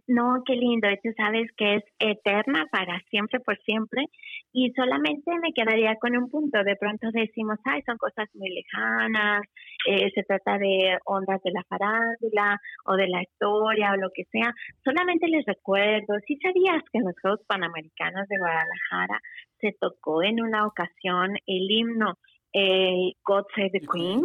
No, 0.07 0.43
qué 0.45 0.53
lindo, 0.53 0.87
tú 1.01 1.11
sabes 1.15 1.49
que 1.55 1.75
es 1.75 1.83
eterna 1.99 2.65
para 2.71 2.99
siempre, 3.09 3.39
por 3.39 3.57
siempre, 3.59 4.03
y 4.51 4.71
solamente 4.73 5.31
me 5.41 5.53
quedaría 5.53 5.95
con 5.95 6.17
un 6.17 6.29
punto. 6.29 6.61
De 6.63 6.75
pronto 6.75 7.07
decimos, 7.13 7.57
ay, 7.63 7.81
son 7.85 7.97
cosas 7.97 8.27
muy 8.33 8.49
lejanas, 8.49 9.43
eh, 9.87 10.11
se 10.13 10.23
trata 10.23 10.57
de 10.57 10.97
ondas 11.05 11.41
de 11.41 11.51
la 11.51 11.63
farándula 11.69 12.59
o 12.85 12.95
de 12.95 13.07
la 13.07 13.21
historia 13.21 13.93
o 13.93 13.97
lo 13.97 14.09
que 14.13 14.25
sea. 14.25 14.53
Solamente 14.83 15.27
les 15.27 15.45
recuerdo, 15.45 16.15
si 16.27 16.35
sabías 16.37 16.83
que 16.91 16.99
los 16.99 17.13
Juegos 17.21 17.41
Panamericanos 17.47 18.27
de 18.27 18.37
Guadalajara 18.39 19.21
se 19.61 19.73
tocó 19.79 20.21
en 20.21 20.41
una 20.41 20.67
ocasión 20.67 21.37
el 21.45 21.71
himno 21.71 22.17
eh, 22.53 23.13
God 23.23 23.45
Save 23.55 23.71
the 23.71 23.87
Queen? 23.87 24.23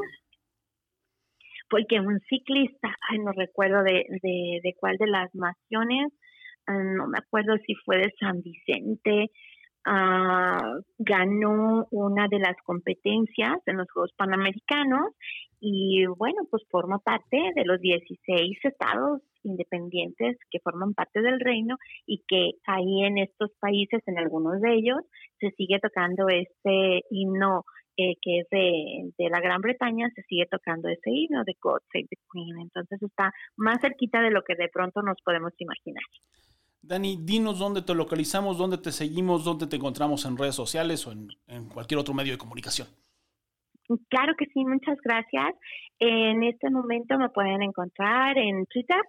Porque 1.73 2.01
un 2.01 2.20
ciclista, 2.29 2.95
ay, 3.09 3.18
no 3.20 3.33
recuerdo 3.33 3.83
de, 3.83 4.05
de, 4.23 4.75
cuál 4.79 4.99
de 4.99 5.07
las 5.07 5.35
naciones, 5.35 6.12
ah, 6.66 6.75
no 6.75 7.09
me 7.09 7.16
acuerdo 7.16 7.57
si 7.66 7.75
fue 7.77 7.97
de 7.97 8.12
San 8.20 8.43
Vicente, 8.43 9.31
uh, 9.87 10.83
ganó 10.99 11.87
una 11.91 12.29
de 12.29 12.41
las 12.41 12.57
competencias 12.66 13.57
en 13.64 13.79
los 13.79 13.91
Juegos 13.91 14.12
Panamericanos 14.18 15.14
y 15.61 16.05
bueno, 16.18 16.43
pues 16.51 16.62
forma 16.70 16.99
parte 16.99 17.39
de 17.55 17.64
los 17.64 17.81
16 17.81 18.59
estados 18.64 19.23
independientes 19.43 20.37
que 20.51 20.61
forman 20.61 20.93
parte 20.93 21.23
del 21.23 21.41
reino 21.41 21.77
y 22.05 22.23
que 22.29 22.51
ahí 22.66 23.05
en 23.05 23.16
estos 23.16 23.51
países, 23.61 24.03
en 24.07 24.18
algunos 24.18 24.61
de 24.61 24.75
ellos, 24.75 25.01
se 25.41 25.51
sigue 25.53 25.79
tocando 25.81 26.29
este 26.29 27.01
himno 27.11 27.64
eh, 27.97 28.14
que 28.20 28.40
es 28.40 28.49
de, 28.51 29.12
de, 29.18 29.30
la 29.30 29.40
Gran 29.40 29.61
Bretaña, 29.61 30.09
se 30.14 30.22
sigue 30.22 30.47
tocando 30.51 30.88
ese 30.88 31.11
himno 31.11 31.45
de 31.45 31.57
God 31.61 31.80
Save 31.93 32.07
the 32.09 32.16
Queen. 32.32 32.59
Entonces 32.61 33.03
está 33.03 33.32
más 33.57 33.80
cerquita 33.80 34.20
de 34.20 34.30
lo 34.30 34.43
que 34.43 34.55
de 34.55 34.68
pronto 34.68 35.03
nos 35.03 35.16
podemos 35.24 35.53
imaginar. 35.59 36.05
Dani, 36.82 37.18
dinos 37.20 37.59
dónde 37.59 37.82
te 37.82 37.95
localizamos, 37.95 38.59
dónde 38.59 38.78
te 38.78 38.90
seguimos, 38.90 39.45
dónde 39.45 39.66
te 39.66 39.76
encontramos 39.76 40.24
en 40.24 40.36
redes 40.36 40.55
sociales 40.55 41.07
o 41.07 41.12
en, 41.12 41.28
en 41.47 41.68
cualquier 41.68 41.99
otro 42.01 42.12
medio 42.12 42.32
de 42.32 42.38
comunicación. 42.38 42.88
Claro 44.09 44.34
que 44.38 44.47
sí, 44.47 44.64
muchas 44.64 44.99
gracias. 45.05 45.55
En 45.99 46.43
este 46.43 46.70
momento 46.70 47.18
me 47.18 47.28
pueden 47.28 47.62
encontrar 47.62 48.36
en 48.38 48.66
Twitter 48.66 49.01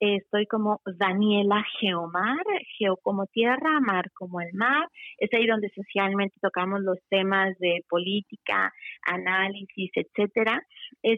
Estoy 0.00 0.46
como 0.46 0.80
Daniela 0.86 1.62
Geomar, 1.78 2.42
Geo 2.78 2.96
como 3.02 3.26
tierra, 3.26 3.80
mar 3.80 4.10
como 4.14 4.40
el 4.40 4.48
mar. 4.54 4.88
Es 5.18 5.28
ahí 5.34 5.46
donde 5.46 5.68
socialmente 5.74 6.36
tocamos 6.40 6.80
los 6.80 6.96
temas 7.10 7.54
de 7.58 7.84
política, 7.86 8.72
análisis, 9.06 9.90
etcétera. 9.94 10.62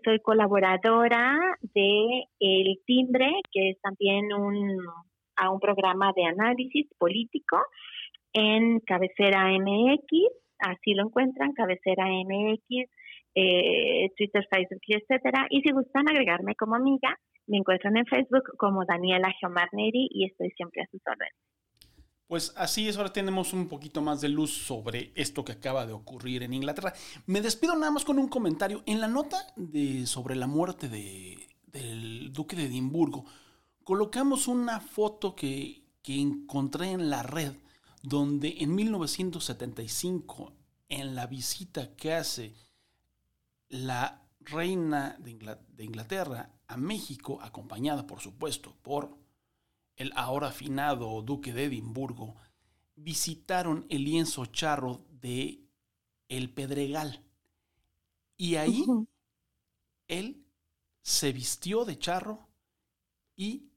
Soy 0.04 0.18
colaboradora 0.18 1.38
de 1.60 2.24
El 2.40 2.80
Timbre, 2.84 3.30
que 3.52 3.70
es 3.70 3.80
también 3.80 4.32
un, 4.32 4.76
a 5.36 5.50
un 5.50 5.60
programa 5.60 6.12
de 6.16 6.24
análisis 6.24 6.88
político 6.98 7.58
en 8.32 8.80
Cabecera 8.80 9.46
MX. 9.60 10.28
Así 10.58 10.94
lo 10.94 11.04
encuentran, 11.04 11.52
Cabecera 11.52 12.06
MX, 12.06 12.90
eh, 13.34 14.10
Twitter, 14.16 14.46
Facebook, 14.50 14.80
etcétera. 14.86 15.46
Y 15.50 15.62
si 15.62 15.72
gustan 15.72 16.08
agregarme 16.08 16.54
como 16.54 16.74
amiga, 16.74 17.18
me 17.46 17.58
encuentran 17.58 17.96
en 17.96 18.06
Facebook 18.06 18.44
como 18.58 18.84
Daniela 18.84 19.32
Geomar 19.40 19.68
Neri 19.72 20.08
y 20.10 20.26
estoy 20.26 20.50
siempre 20.50 20.82
a 20.82 20.86
sus 20.90 21.00
órdenes. 21.06 21.34
Pues 22.32 22.54
así 22.56 22.88
es, 22.88 22.96
ahora 22.96 23.12
tenemos 23.12 23.52
un 23.52 23.68
poquito 23.68 24.00
más 24.00 24.22
de 24.22 24.30
luz 24.30 24.50
sobre 24.50 25.12
esto 25.16 25.44
que 25.44 25.52
acaba 25.52 25.84
de 25.84 25.92
ocurrir 25.92 26.42
en 26.42 26.54
Inglaterra. 26.54 26.94
Me 27.26 27.42
despido 27.42 27.74
nada 27.74 27.90
más 27.90 28.04
con 28.04 28.18
un 28.18 28.28
comentario. 28.28 28.82
En 28.86 29.00
la 29.00 29.08
nota 29.08 29.36
de, 29.56 30.06
sobre 30.06 30.34
la 30.34 30.46
muerte 30.46 30.88
de, 30.88 31.36
del 31.66 32.32
duque 32.32 32.56
de 32.56 32.64
Edimburgo, 32.64 33.26
colocamos 33.84 34.48
una 34.48 34.80
foto 34.80 35.34
que, 35.34 35.82
que 36.02 36.18
encontré 36.18 36.92
en 36.92 37.10
la 37.10 37.22
red, 37.22 37.52
donde 38.02 38.56
en 38.60 38.74
1975, 38.74 40.54
en 40.88 41.14
la 41.14 41.26
visita 41.26 41.94
que 41.96 42.14
hace 42.14 42.54
la 43.72 44.22
reina 44.40 45.16
de 45.18 45.84
Inglaterra 45.84 46.50
a 46.68 46.76
México, 46.76 47.40
acompañada 47.40 48.06
por 48.06 48.20
supuesto 48.20 48.76
por 48.82 49.16
el 49.96 50.12
ahora 50.14 50.48
afinado 50.48 51.22
duque 51.22 51.54
de 51.54 51.64
Edimburgo, 51.64 52.36
visitaron 52.96 53.86
el 53.88 54.04
lienzo 54.04 54.46
charro 54.46 55.06
de 55.08 55.64
El 56.28 56.50
Pedregal. 56.50 57.24
Y 58.36 58.56
ahí 58.56 58.84
él 60.06 60.44
se 61.00 61.32
vistió 61.32 61.86
de 61.86 61.98
charro 61.98 62.46
y 63.36 63.70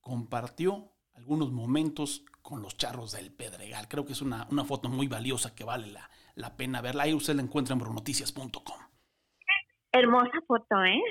compartió 0.00 0.92
algunos 1.14 1.52
momentos 1.52 2.24
con 2.40 2.60
los 2.60 2.76
charros 2.76 3.12
del 3.12 3.32
Pedregal. 3.32 3.86
Creo 3.86 4.04
que 4.04 4.14
es 4.14 4.22
una, 4.22 4.46
foto 4.64 4.88
muy 4.88 5.06
valiosa 5.06 5.54
que 5.54 5.62
vale 5.62 5.86
la, 5.86 6.10
la, 6.34 6.56
pena 6.56 6.80
verla. 6.80 7.04
Ahí 7.04 7.14
usted 7.14 7.36
la 7.36 7.42
encuentra 7.42 7.74
en 7.74 7.78
brunoticias.com. 7.78 8.81
Hermosa 9.92 10.40
foto, 10.46 10.82
¿eh? 10.84 11.02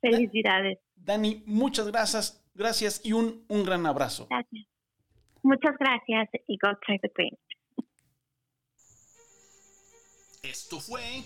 Felicidades. 0.00 0.78
Dani, 0.96 1.42
muchas 1.46 1.86
gracias, 1.86 2.44
gracias 2.54 3.00
y 3.04 3.12
un, 3.12 3.44
un 3.48 3.64
gran 3.64 3.86
abrazo. 3.86 4.26
Gracias. 4.28 4.66
Muchas 5.42 5.76
gracias 5.78 6.28
y 6.48 6.56
God 6.58 6.76
save 6.86 7.00
the 7.00 7.10
Queen. 7.10 7.38
Esto 10.42 10.80
fue 10.80 11.22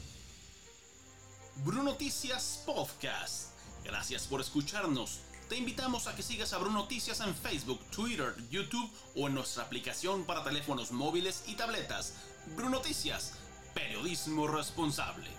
Bruno 1.65 1.85
Noticias 1.85 2.63
Podcast. 2.67 3.57
Gracias 3.85 4.27
por 4.27 4.41
escucharnos. 4.41 5.25
Te 5.49 5.57
invitamos 5.57 6.07
a 6.07 6.15
que 6.15 6.23
sigas 6.23 6.53
a 6.53 6.59
Bruno 6.59 6.79
Noticias 6.81 7.21
en 7.21 7.35
Facebook, 7.35 7.81
Twitter, 7.91 8.35
YouTube 8.51 8.91
o 9.17 9.29
en 9.29 9.35
nuestra 9.35 9.65
aplicación 9.65 10.25
para 10.25 10.45
teléfonos 10.45 10.93
móviles 10.93 11.45
y 11.49 11.57
tabletas. 11.57 12.15
Bruno 12.55 12.77
Noticias, 12.77 13.39
periodismo 13.75 14.47
responsable. 14.47 15.38